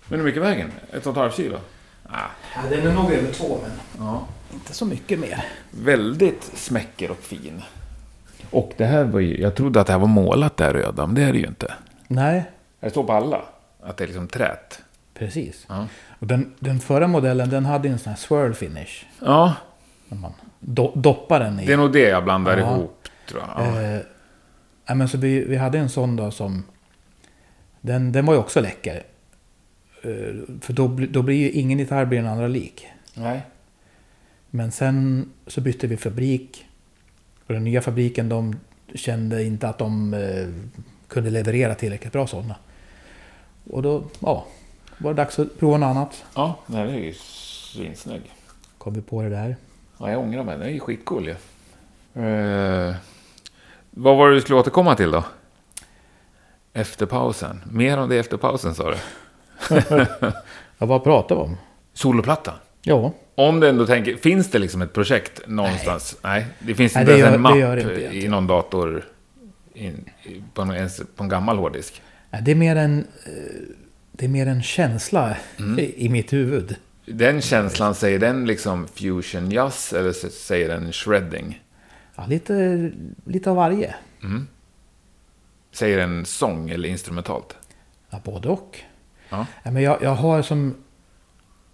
[0.07, 0.99] Men hur mycket väger den?
[0.99, 1.57] Ett och ett halvt kilo?
[2.09, 2.17] Ah,
[2.55, 3.71] Ja, den är nog över två, men
[4.07, 4.25] ja.
[4.53, 5.45] inte så mycket mer.
[5.71, 7.61] Väldigt smäcker och fin.
[8.51, 11.15] Och det här var ju, jag trodde att det här var målat där röda, men
[11.15, 11.73] det är det ju inte.
[12.07, 12.43] Nej,
[12.79, 13.41] Det står på alla.
[13.83, 14.81] Att det är liksom trät.
[15.13, 15.65] precis.
[15.69, 15.87] Ja.
[16.19, 19.05] Och den, den förra modellen den hade en sån här swirl finish.
[19.21, 19.55] Ja,
[20.07, 21.65] När man do, doppar den i.
[21.65, 22.71] det är nog det jag blandar Ja.
[22.75, 23.07] ihop.
[23.29, 23.67] Tror jag.
[23.67, 23.81] Ja.
[24.89, 26.63] Eh, men så vi, vi hade en sån då som...
[27.81, 29.03] Den, den var ju också läcker.
[30.03, 30.11] Eh,
[30.61, 32.87] för då, då blir ju ingen gitarr blir den andra lik.
[33.13, 33.41] Nej.
[34.49, 36.65] Men sen så bytte vi fabrik.
[37.47, 38.55] Och den nya fabriken de
[38.95, 40.47] kände inte att de eh,
[41.07, 42.55] kunde leverera tillräckligt bra sådana.
[43.69, 44.45] Och då ja,
[44.97, 46.25] var det dags att prova något annat.
[46.35, 48.21] Ja, det här är ju svinsnygg.
[48.77, 49.55] Kom vi på det där.
[49.97, 50.57] Ja, jag ångrar mig.
[50.57, 51.35] Den är ju skitcool ju.
[52.23, 52.95] Eh,
[53.89, 55.23] vad var det du skulle återkomma till då?
[56.73, 57.61] Efter pausen.
[57.71, 58.97] Mer om det efter pausen sa du.
[60.79, 61.57] Ja, vad pratar vi om?
[61.93, 62.53] Soloplatta.
[62.81, 66.17] Ja, Om du ändå tänker, finns det liksom ett projekt någonstans?
[66.23, 69.05] Nej, det finns Nej, inte det ens gör- en mapp inte i någon dator
[69.73, 70.09] in,
[70.53, 72.01] på, en, på en gammal hårddisk.
[72.31, 73.31] Ja, det är mer en, eh,
[74.11, 75.79] det är mer en känsla Mm.
[75.79, 76.75] i, i mitt huvud.
[77.05, 81.63] Den känslan, säger den liksom fusion jazz eller säger den shredding?
[82.15, 82.91] Ja, lite,
[83.25, 83.95] lite av varje.
[84.23, 84.47] Mm.
[85.71, 87.55] Säger den sång eller instrumentalt?
[88.09, 88.79] Ja, både och.
[89.29, 89.45] Ja.
[89.63, 90.75] Ja, men jag, jag har som...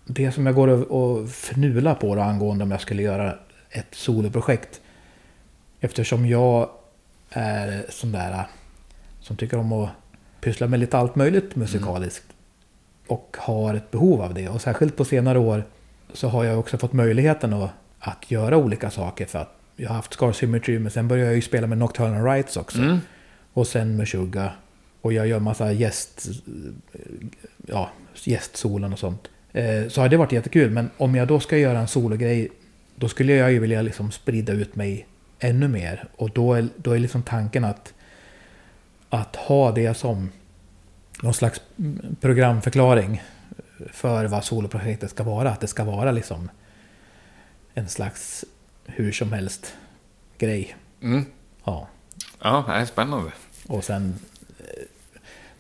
[0.06, 3.36] Det som jag går och, fnular på då, angående om jag skulle göra
[3.70, 4.82] ett soloprojekt.
[5.80, 6.70] Eftersom jag
[7.30, 8.48] är sån där
[9.20, 9.90] som tycker om att
[10.42, 12.26] pyssla med lite allt möjligt musikaliskt.
[13.08, 14.50] Och har ett behov av det.
[14.50, 15.64] Och särskilt på senare år
[16.14, 19.26] så har jag också fått möjligheten att, att göra olika saker.
[19.26, 22.24] För att jag har haft Scar Symmetry men sen började jag ju spela med Nocturnal
[22.24, 22.82] Rights också.
[22.82, 23.00] Mm.
[23.54, 24.52] Och sen med Suga.
[25.02, 26.28] Och jag gör massa gäst...
[27.68, 27.90] Ja,
[28.24, 29.30] gästsolon och sånt.
[29.54, 30.72] Eh, Så har det varit jättekul.
[30.72, 32.50] Men om jag då ska göra en sologrej.
[32.96, 35.08] Då skulle jag ju vilja liksom sprida ut mig
[35.40, 36.08] ännu mer.
[36.16, 37.94] Och då är, då är liksom tanken att...
[39.10, 40.30] Att ha det som
[41.22, 41.62] någon slags
[42.22, 43.22] programförklaring.
[43.92, 45.50] För vad soloprojektet ska vara.
[45.52, 46.50] Att det ska vara liksom
[47.74, 48.46] en slags
[48.86, 49.74] hur som helst
[50.38, 50.76] grej.
[51.02, 51.26] Mm.
[51.64, 51.88] Ja.
[52.42, 53.32] Ja, det är spännande.
[53.68, 54.16] Och sen...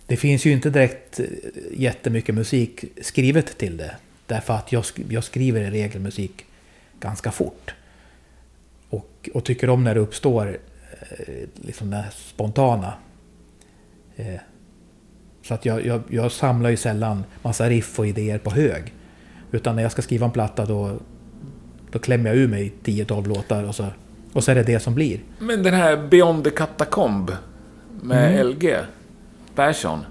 [0.07, 1.25] Det finns ju inte direkt eh,
[1.73, 3.95] jättemycket musik skrivet till det.
[4.27, 6.45] Därför att jag, jag skriver i regel musik
[6.99, 7.73] ganska fort.
[8.89, 10.57] Och, och tycker om när det uppstår
[11.01, 12.93] eh, liksom det spontana.
[14.15, 14.35] Eh,
[15.41, 18.93] Så att jag, jag, jag samlar ju sällan massa riff och idéer på hög.
[19.51, 20.99] Utan när jag ska skriva en platta då,
[21.91, 23.85] då klämmer jag ur mig 10-12 låtar och så,
[24.33, 25.19] och så är det det som blir.
[25.39, 27.31] Men den här Beyond the Catacomb
[28.01, 28.47] med Mm.
[28.47, 28.75] LG
[29.55, 30.05] Persson.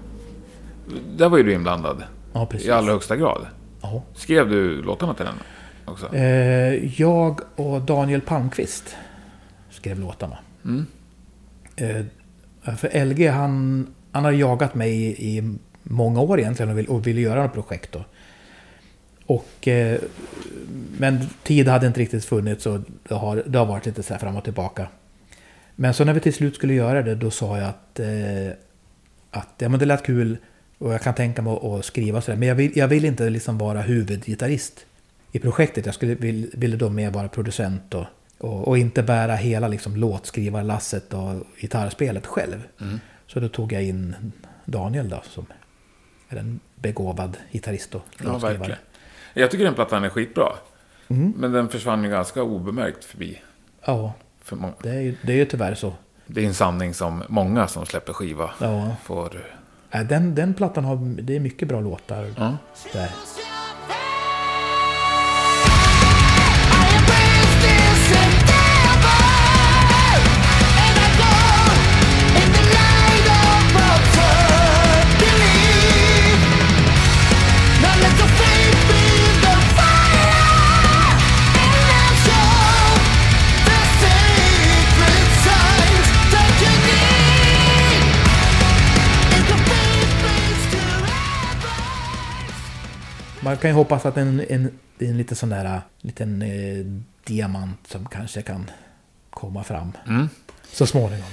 [1.17, 2.03] Där var ju du inblandad.
[2.33, 2.67] Ja, precis.
[2.67, 3.47] I allra högsta grad.
[3.81, 4.03] Ja.
[4.13, 5.35] Skrev du låtarna till den
[5.85, 6.15] också?
[6.15, 8.95] Eh, jag och Daniel Palmqvist
[9.69, 10.37] skrev låtarna.
[10.65, 10.85] Mm.
[11.75, 12.05] Eh,
[12.75, 17.07] för LG han, han har jagat mig i, i många år egentligen och, vill, och
[17.07, 17.91] ville göra något projekt.
[17.91, 18.03] Då.
[19.25, 19.99] Och, eh,
[20.97, 24.19] men tid hade inte riktigt funnits och det har, det har varit lite så här
[24.19, 24.87] fram och tillbaka.
[25.75, 28.07] Men så när vi till slut skulle göra det då sa jag att, eh,
[29.33, 30.37] att ja, men det lät kul
[30.77, 32.37] och jag kan tänka mig att, skriva sådär.
[32.37, 34.85] Men jag vill, jag vill inte liksom vara huvudgitarrist
[35.31, 35.85] i projektet.
[35.85, 38.05] Jag skulle, vill, ville då mer vara producent och,
[38.37, 42.63] och, och inte bära hela liksom låtskrivarlasset och gitarrspelet själv.
[42.81, 42.99] Mm.
[43.27, 44.15] Så då tog jag in
[44.65, 45.45] Daniel då som
[46.29, 48.57] är en begåvad gitarrist och Ja, låtskrivare.
[48.57, 48.79] verkligen.
[49.33, 50.53] Jag tycker den plattan är skitbra.
[51.07, 51.33] Mm.
[51.37, 53.41] Men den försvann ju ganska obemärkt förbi.
[53.85, 54.13] Ja,
[54.43, 55.93] För det är, ju, det är ju tyvärr så.
[56.27, 58.95] Det är en sanning som många som släpper skiva Ja.
[59.03, 59.41] får...
[59.91, 62.57] Äh, Den, den plattan har, det är mycket bra låtar Ja.
[62.93, 63.09] där.
[93.43, 96.85] Man kan ju hoppas att en, en, en lite sån där äh, liten eh,
[97.23, 98.69] diamant som kanske kan
[99.29, 100.29] komma fram Mm.
[100.71, 101.29] så småningom.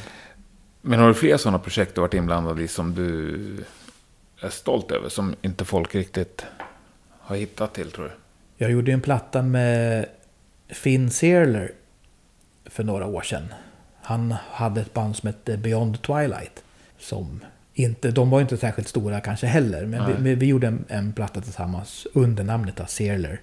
[0.82, 3.64] Men har du fler sådana projekt du varit inblandad i som du
[4.40, 5.08] är stolt över?
[5.08, 6.44] Som inte folk riktigt
[7.20, 8.11] har hittat till tror du?
[8.56, 10.06] Jag gjorde en platta med
[10.68, 11.72] Finn Searler
[12.66, 13.54] för några år sedan.
[14.02, 16.62] Han hade ett band som hette Beyond Twilight.
[16.98, 17.40] Som
[17.82, 19.86] inte, de var inte särskilt stora kanske heller.
[19.86, 23.40] Men vi, vi, gjorde en, en, platta tillsammans under namnet av Searler.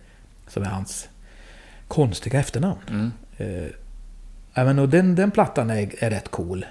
[0.47, 1.09] Som är hans
[1.87, 2.79] konstiga efternamn.
[2.89, 3.11] Mm.
[3.37, 3.69] Eh,
[4.53, 6.65] även, och den, den plattan är, är rätt cool.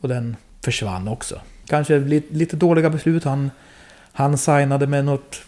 [0.00, 1.40] Och den försvann också.
[1.66, 3.24] Kanske lite, lite dåliga beslut.
[3.24, 3.50] Han,
[4.12, 5.42] han signade med något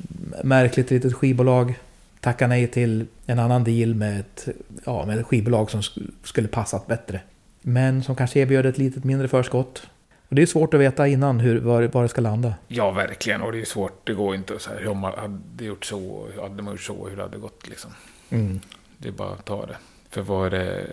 [0.44, 1.74] märkligt litet skivbolag.
[2.20, 4.48] Tackade nej till en annan deal med ett,
[4.84, 5.82] ja, med ett skivbolag som
[6.24, 7.20] skulle passat bättre.
[7.62, 9.86] Men som kanske erbjöd ett litet mindre förskott.
[10.30, 12.54] Och det är svårt att veta innan hur, var, var det ska landa.
[12.68, 13.42] Ja, verkligen.
[13.42, 14.06] Och det är svårt.
[14.06, 17.16] Det går inte att säga hur man hade gjort så, hade man gjort så, hur
[17.16, 17.90] det hade gått liksom.
[18.30, 18.60] Mm.
[18.98, 19.76] Det är bara att ta det
[20.10, 20.86] för vad det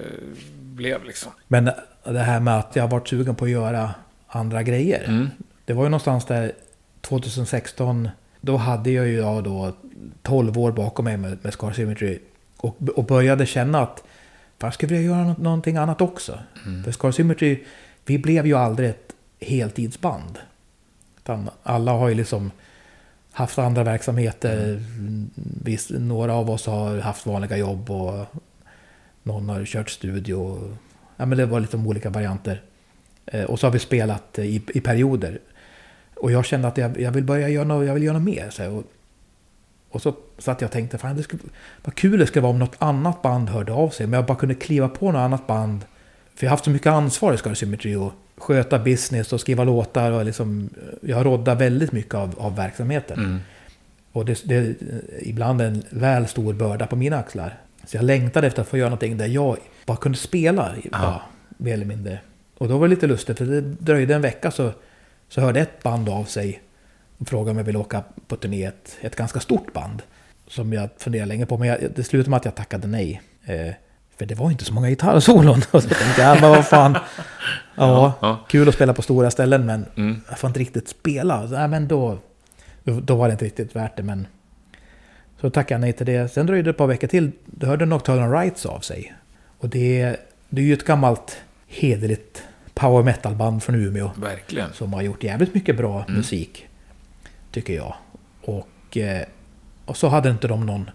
[0.60, 1.32] blev liksom.
[1.48, 1.66] Men
[2.04, 3.94] det här med att jag varit sugen på att göra
[4.28, 5.04] andra grejer.
[5.08, 5.30] Mm.
[5.66, 6.52] Det var ju någonstans där
[7.02, 8.10] 2016.
[8.42, 9.74] Då hade jag ju då
[10.22, 12.20] 12 år bakom mig med, med Scar Symmetry.
[12.58, 14.04] Och, och började känna att
[14.60, 16.40] fan skulle jag göra något, någonting annat också.
[16.66, 16.84] Mm.
[16.84, 17.64] För Scar Symmetry,
[18.06, 19.07] vi blev ju aldrig ett
[19.40, 20.40] heltidsband.
[21.18, 22.52] Utan alla har ju liksom
[23.32, 24.74] haft andra verksamheter.
[24.74, 25.30] Mm.
[25.64, 28.26] Visst, några av oss har haft vanliga jobb och
[29.24, 30.60] någon har kört studio.
[31.18, 32.62] Ja, men det var lite olika varianter.
[33.26, 35.40] Eh, och så har vi spelat i, i perioder.
[36.16, 38.50] Och jag kände att jag, jag vill börja göra något, jag vill göra något mer.
[38.50, 38.84] Så och,
[39.90, 41.44] och så satt jag och tänkte, fan det skulle,
[41.84, 44.08] vad kul det skulle vara om något annat band hörde av sig.
[44.08, 45.86] Men jag bara kunde kliva på något annat band.
[46.38, 49.64] För jag har haft så mycket ansvar i Scar Symmetry och sköta business och skriva
[49.64, 50.12] låtar.
[50.12, 50.70] Och liksom,
[51.02, 53.20] jag roddar väldigt mycket av, av verksamheten.
[53.20, 53.40] Mm.
[54.12, 54.76] Och det, det är
[55.22, 57.58] ibland en väl stor börda på mina axlar.
[57.86, 60.76] Så jag längtade efter att få göra någonting där jag bara kunde spela.
[60.92, 61.22] Ja,
[61.58, 62.20] mer eller mindre.
[62.58, 64.72] Och då var det lite lustigt, för det dröjde en vecka så,
[65.30, 66.62] så hörde ett band av sig
[67.18, 68.64] och frågade om jag ville åka på turné.
[68.64, 70.02] Ett, ett ganska stort band.
[70.48, 73.22] Som jag funderade länge på, men jag, det slutade med att jag tackade nej.
[73.46, 73.74] Eh,
[74.18, 75.62] för det var inte så många gitarrsolon.
[75.72, 76.98] Och så tänkte jag, men vad fan.
[77.80, 80.22] Ja, ja, kul att spela på stora ställen, men mm.
[80.30, 81.46] jag får inte riktigt spela.
[81.46, 82.18] Nej, men då,
[82.84, 84.04] då var det inte riktigt värt det.
[84.04, 84.28] Men
[85.42, 86.32] så tackade jag nej till det.
[86.32, 87.32] Sen dröjde det ett par veckor till.
[87.46, 89.14] Då hörde Nocturnal Rights av sig.
[89.58, 90.16] Och det,
[90.50, 91.38] det är ju ett gammalt
[91.68, 92.44] hederligt
[92.74, 94.12] power metal-band från Umeå.
[94.16, 94.74] Verkligen.
[94.74, 96.18] Som har gjort jävligt mycket bra mm.
[96.18, 96.68] musik.
[97.52, 97.96] Tycker jag.
[98.42, 99.26] Och, eh,
[99.86, 100.90] och så hade inte de någon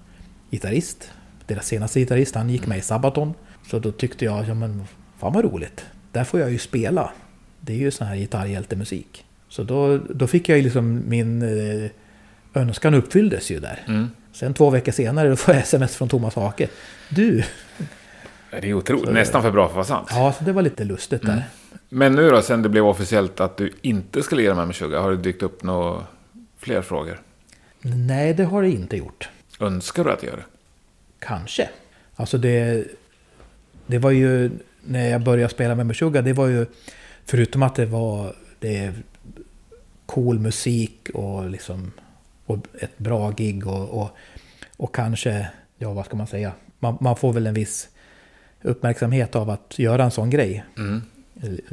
[0.51, 1.11] gitarrist.
[1.53, 3.35] Deras senaste gitarrist, han gick med i Sabaton.
[3.71, 4.85] Så då tyckte jag, ja men
[5.19, 5.85] fan vad roligt.
[6.13, 7.13] Där får jag ju spela.
[7.61, 9.25] Det är ju sån här gitarrhjältemusik.
[9.49, 11.91] Så då, då fick jag ju liksom min eh,
[12.55, 13.85] önskan uppfylldes ju där.
[13.89, 14.11] Mm.
[14.33, 16.69] Sen två veckor senare då får jag sms från Thomas Hake.
[17.09, 17.45] Du!
[18.51, 20.09] Det är otroligt, så, nästan för bra för att vara sant.
[20.11, 21.33] Ja, så det var lite lustigt där.
[21.33, 21.45] Mm.
[21.89, 25.11] Men nu då, sen det blev officiellt att du inte skulle göra med Sugar, har
[25.11, 26.03] det dykt upp några
[26.59, 27.21] fler frågor?
[27.83, 29.29] Nej, det har det inte gjort.
[29.61, 30.52] Önskar du att göra det?
[31.27, 31.69] Kanske.
[32.17, 32.85] Alltså det...
[33.87, 34.51] Det var ju...
[34.85, 36.67] När jag började spela med Meshuggah, det var ju...
[37.25, 38.35] Förutom att det var...
[38.59, 38.93] Det är
[40.07, 41.93] cool musik och liksom
[42.47, 44.11] och ett bra gig och, och,
[44.77, 45.47] och kanske,
[45.79, 47.89] ja vad ska man säga, man, man, får väl en viss
[48.63, 50.65] uppmärksamhet av att göra en sån grej.
[50.79, 51.03] Mm.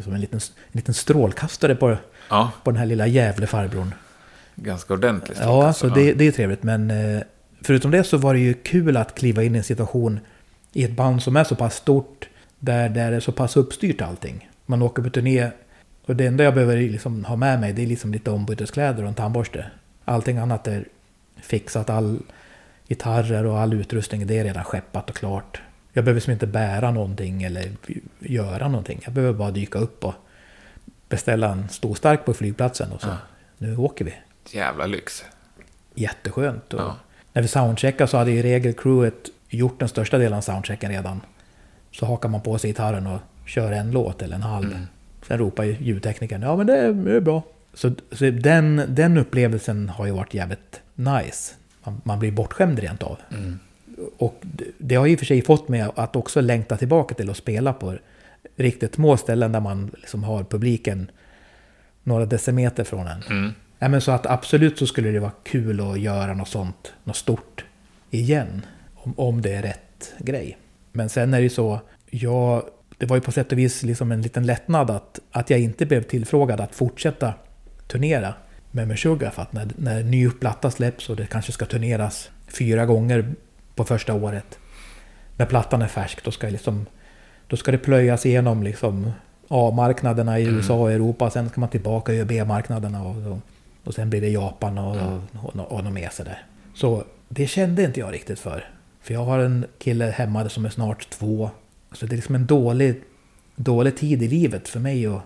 [0.03, 1.97] Som en liten, en liten strålkastare på,
[2.29, 2.51] ja.
[2.63, 3.93] på den här lilla jävla farbrorn.
[4.55, 5.37] Ganska ordentligt.
[5.41, 6.63] Ja, så det, det är trevligt.
[6.63, 7.21] Men eh,
[7.61, 10.19] förutom det så var det ju kul att kliva in i en situation
[10.73, 12.29] i ett band som är så pass stort.
[12.59, 14.49] Där, där det är så pass uppstyrt allting.
[14.65, 15.51] Man åker på turné
[16.05, 19.09] och det enda jag behöver liksom ha med mig det är liksom lite ombyteskläder och
[19.09, 19.65] en tandborste.
[20.05, 20.85] Allting annat är
[21.41, 21.89] fixat.
[21.89, 22.19] All
[22.87, 25.61] gitarrer och all utrustning det är redan skeppat och klart.
[25.93, 27.71] Jag behöver liksom inte bära någonting eller
[28.19, 29.01] göra någonting.
[29.03, 30.13] Jag behöver bara dyka upp och
[31.09, 33.17] beställa en stor stark på flygplatsen och så ja.
[33.57, 34.13] nu åker vi.
[34.49, 35.25] Jävla lyx.
[35.95, 36.73] Jätteskönt.
[36.73, 36.97] Och ja.
[37.33, 41.21] När vi soundcheckade så hade i regel crewet gjort den största delen av soundchecken redan.
[41.91, 44.71] Så hakar man på sig gitarren och kör en låt eller en halv.
[44.71, 44.85] Mm.
[45.27, 47.43] Sen ropar ljudteknikern ja men det är, det är bra.
[47.73, 51.53] Så, så den, den upplevelsen har ju varit jävligt nice.
[51.83, 53.17] Man, man blir bortskämd rent av.
[53.31, 53.59] Mm.
[54.17, 54.43] Och
[54.77, 57.73] det har i och för sig fått mig att också längta tillbaka till att spela
[57.73, 57.97] på
[58.55, 61.11] riktigt små ställen där man liksom har publiken
[62.03, 63.23] några decimeter från en.
[63.29, 63.53] Mm.
[63.79, 67.15] Ja, men så att absolut så skulle det vara kul att göra något sånt, något
[67.15, 67.65] stort
[68.09, 68.65] igen.
[68.95, 70.57] Om, om det är rätt grej.
[70.91, 72.63] Men sen är det ju så, jag,
[72.97, 75.85] det var ju på sätt och vis liksom en liten lättnad att, att jag inte
[75.85, 77.33] blev tillfrågad att fortsätta
[77.87, 78.33] turnera
[78.71, 79.31] med Meshuggah.
[79.31, 83.33] För att när, när ny platta släpps och det kanske ska turneras fyra gånger
[83.75, 84.59] på första året.
[85.37, 86.85] När plattan är färsk, då ska, liksom,
[87.47, 89.11] då ska det plöjas igenom liksom
[89.47, 91.29] A-marknaderna i USA och Europa.
[91.29, 93.03] Sen ska man tillbaka göra B-marknaderna.
[93.03, 93.39] Och, och,
[93.89, 96.45] och sen blir det Japan och, och, och, och något mer sådär.
[96.73, 98.69] Så det kände inte jag riktigt för.
[99.01, 101.49] För jag har en kille hemma som är snart två.
[101.91, 103.03] Så det är liksom en dålig,
[103.55, 105.21] dålig tid i livet för mig att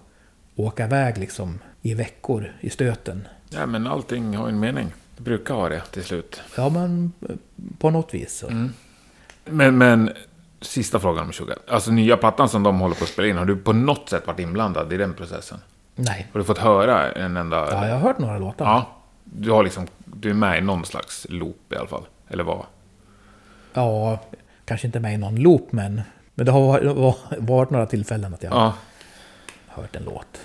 [0.55, 3.28] åka iväg liksom i veckor i stöten.
[3.49, 4.93] Ja, men allting har en mening.
[5.18, 6.41] Det brukar ha det till slut.
[6.57, 7.36] Ja, men eh,
[7.78, 8.34] på något vis.
[8.34, 8.47] Så.
[8.47, 8.74] Mm.
[9.45, 10.11] Men, men
[10.61, 11.57] sista frågan om Sugar.
[11.68, 13.38] Alltså nya plattan som de håller på att spela in.
[13.38, 15.57] Har du på något sätt varit inblandad i den processen?
[15.96, 16.28] Nej.
[16.34, 17.58] Har du fått höra en enda...
[17.72, 18.66] Ja, jag har hört några låtar.
[18.66, 18.86] Ja.
[19.24, 19.88] Du har liksom...
[20.06, 22.04] Du är med i någon slags loop i alla fall.
[22.30, 22.66] Eller vad?
[23.74, 24.20] Ja,
[24.66, 26.02] kanske inte med i någon loop, men,
[26.36, 28.74] men det har varit, varit några tillfällen att jag Ja.
[29.68, 30.39] har hört en låt.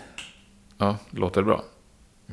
[0.78, 1.62] Ja, låter det bra?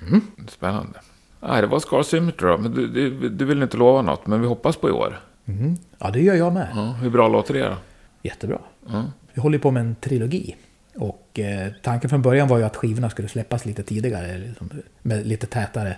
[0.01, 0.21] Mm.
[0.47, 0.99] Spännande.
[1.39, 2.57] Nej, det var Scar Symmetry då.
[2.57, 5.19] Men du, du, du vill inte lova något, men vi hoppas på i år.
[5.45, 5.75] Mm.
[5.97, 6.67] Ja, det gör jag med.
[6.75, 7.75] Ja, hur bra låter det då?
[8.23, 8.59] Jättebra.
[8.87, 9.03] Ja.
[9.33, 10.55] Vi håller på med en trilogi.
[10.95, 14.69] Och eh, tanken från början var ju att skivorna skulle släppas lite tidigare, liksom,
[15.01, 15.97] med lite tätare.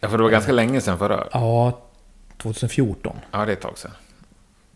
[0.00, 1.28] ja, för det var ganska länge sedan förra.
[1.32, 1.80] Ja,
[2.36, 3.16] 2014.
[3.30, 3.90] Ja, det är ett tag sedan.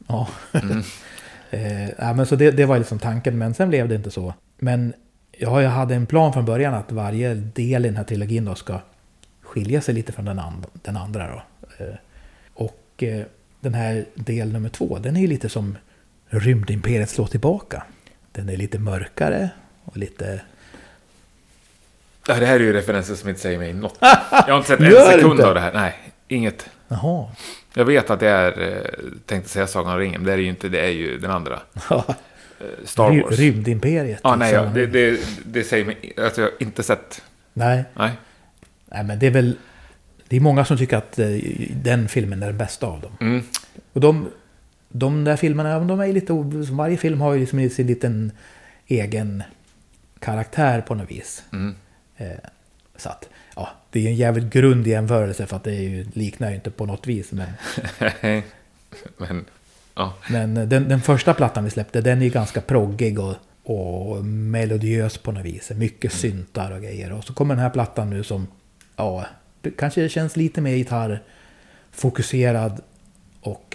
[0.07, 0.29] Ja.
[0.53, 0.83] Mm.
[1.51, 4.35] eh, ja men så det, det var liksom tanken, men sen blev det inte så.
[4.59, 4.93] Men
[5.39, 8.55] ja, jag hade en plan från början att varje del i den här trilogin då
[8.55, 8.81] ska
[9.41, 11.29] skilja sig lite från den, and den andra.
[11.29, 11.43] Då.
[11.85, 11.95] Eh,
[12.55, 13.05] och
[13.61, 15.77] den här del nummer två, den är ju lite som
[16.27, 17.83] Rymdimperiet slår tillbaka.
[18.33, 19.51] Den är lite mörkare
[19.85, 20.41] och lite...
[22.27, 23.99] Ja, det här är ju referenser som inte säger mig något.
[24.01, 25.47] Jag har inte sett en sekund inte?
[25.47, 25.73] av det här.
[25.73, 25.95] Nej,
[26.29, 26.71] inget.
[26.89, 27.27] Jaha.
[27.75, 28.83] Jag vet att det är, eh,
[29.27, 30.69] tänkte säga Sagan om ringen, men det är ju inte.
[30.69, 31.61] Det är ju den andra.
[31.91, 33.39] Eh, Star Wars.
[33.39, 34.21] Rymdimperiet.
[34.25, 36.13] Ja, nej, ja, det, det, det säger mig...
[36.17, 37.23] Alltså, jag har inte sett...
[37.53, 37.85] nej.
[37.95, 38.11] Nej.
[38.87, 39.57] nej, men det är väl...
[40.29, 41.27] Det är många som tycker att eh,
[41.71, 43.13] den filmen är den bästa av dem.
[43.21, 43.43] Mm.
[43.93, 44.29] Och de,
[44.93, 46.33] de där filmerna, de är lite...
[46.73, 48.33] Varje film har ju liksom sin liten
[48.87, 49.43] egen
[50.19, 51.45] karaktär på något vis.
[51.53, 51.75] Mm.
[52.17, 52.27] Eh,
[52.97, 56.49] så att, ja, det är en jävligt grund jämförelse för att det är ju, liknar
[56.49, 57.33] ju inte på något vis.
[57.33, 57.49] Men,
[59.17, 59.45] men,
[59.95, 60.15] ja.
[60.31, 65.19] men den, den första plattan vi släppte, den är ju ganska proggig och, och melodiös
[65.19, 65.71] på något vis.
[65.71, 67.13] Mycket syntar och grejer.
[67.13, 68.47] Och så kommer den här plattan nu som,
[68.97, 69.27] ja,
[69.61, 72.81] det kanske känns lite mer gitarrfokuserad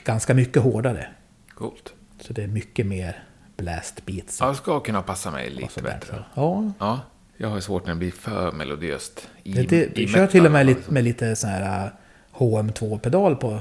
[0.08, 1.08] ganska mycket hårdare.
[1.55, 1.93] Coolt.
[2.22, 3.24] Så det är mycket mer
[3.58, 4.39] blast beats.
[4.41, 6.24] Ja, det ska kunna passa mig lite bättre.
[6.34, 6.99] Ja, Ja,
[7.38, 9.30] jag har svårt när det blir för melodiöst.
[9.43, 10.93] I, det, det, i kör till och med lite, fall.
[10.93, 11.91] med lite sån här äh,
[12.39, 13.60] HM2-pedal på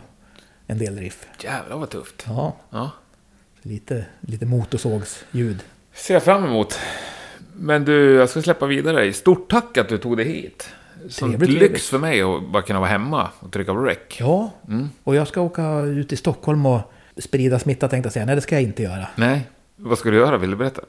[0.66, 1.26] en del riff.
[1.40, 2.24] Jävlar vad tufft.
[2.26, 2.90] Ja, Ja.
[3.62, 5.62] lite, lite motorsågsljud.
[5.94, 6.78] Ser jag fram emot.
[7.52, 9.12] Men du, jag ska släppa vidare.
[9.12, 10.68] Stort tack att du tog dig hit.
[11.08, 13.98] Sånt lyx för mig att bara kunna vara hemma och trycka på rec.
[14.18, 14.88] Ja, Mm.
[15.04, 16.80] och jag ska åka ut i Stockholm och
[17.18, 18.26] sprida smitta tänkte jag säga.
[18.26, 19.06] Nej, det ska jag inte göra.
[19.16, 20.38] Nej, vad ska du göra?
[20.38, 20.80] Vill du berätta?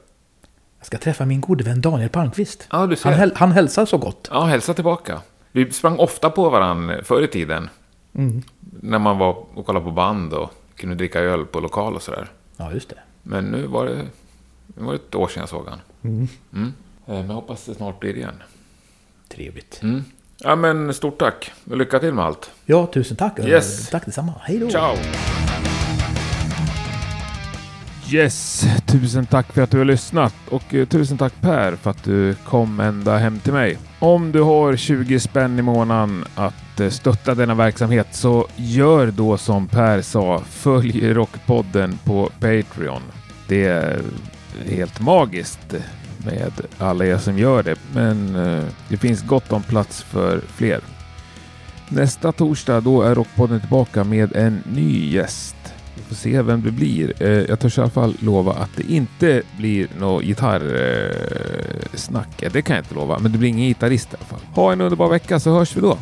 [0.78, 2.66] Jag ska träffa min gode vän Daniel Palmqvist.
[2.70, 3.10] Ja, du ser.
[3.10, 4.28] Han, häl- han hälsar så gott.
[4.32, 5.20] Ja, hälsa tillbaka.
[5.52, 7.68] Vi sprang ofta på varandra förr i tiden.
[8.14, 8.42] Mm.
[8.80, 12.28] När man var och kollade på band och kunde dricka öl på lokal och sådär.
[12.56, 12.98] Ja, just det.
[13.22, 13.96] Men nu var det,
[14.66, 15.80] nu var det ett år sedan jag såg han.
[16.02, 16.28] Mm.
[16.54, 16.72] Mm.
[17.06, 18.42] Eh, Men jag hoppas det snart blir igen.
[19.28, 19.82] Trevligt.
[19.82, 20.04] Mm.
[20.38, 21.52] Ja, men stort tack.
[21.70, 22.50] Och lycka till med allt.
[22.66, 23.38] Ja, tusen tack.
[23.38, 23.88] Yes.
[23.90, 24.32] Tack detsamma.
[24.42, 24.70] Hej då.
[24.70, 24.94] Ciao!
[28.10, 32.04] Yes, tusen tack för att du har lyssnat och eh, tusen tack Per för att
[32.04, 33.78] du kom ända hem till mig.
[33.98, 39.36] Om du har 20 spänn i månaden att eh, stötta denna verksamhet så gör då
[39.36, 43.02] som Per sa, följ Rockpodden på Patreon.
[43.48, 44.00] Det är
[44.66, 45.74] helt magiskt
[46.24, 50.80] med alla er som gör det, men eh, det finns gott om plats för fler.
[51.88, 55.56] Nästa torsdag då är Rockpodden tillbaka med en ny gäst.
[55.94, 57.22] Vi får se vem det blir.
[57.22, 62.42] Eh, jag törs i alla fall lova att det inte blir något gitarrsnack.
[62.42, 64.40] Eh, det kan jag inte lova, men det blir ingen gitarrist i alla fall.
[64.54, 65.98] Ha en underbar vecka så hörs vi då.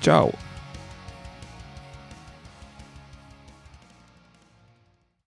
[0.00, 0.32] Ciao!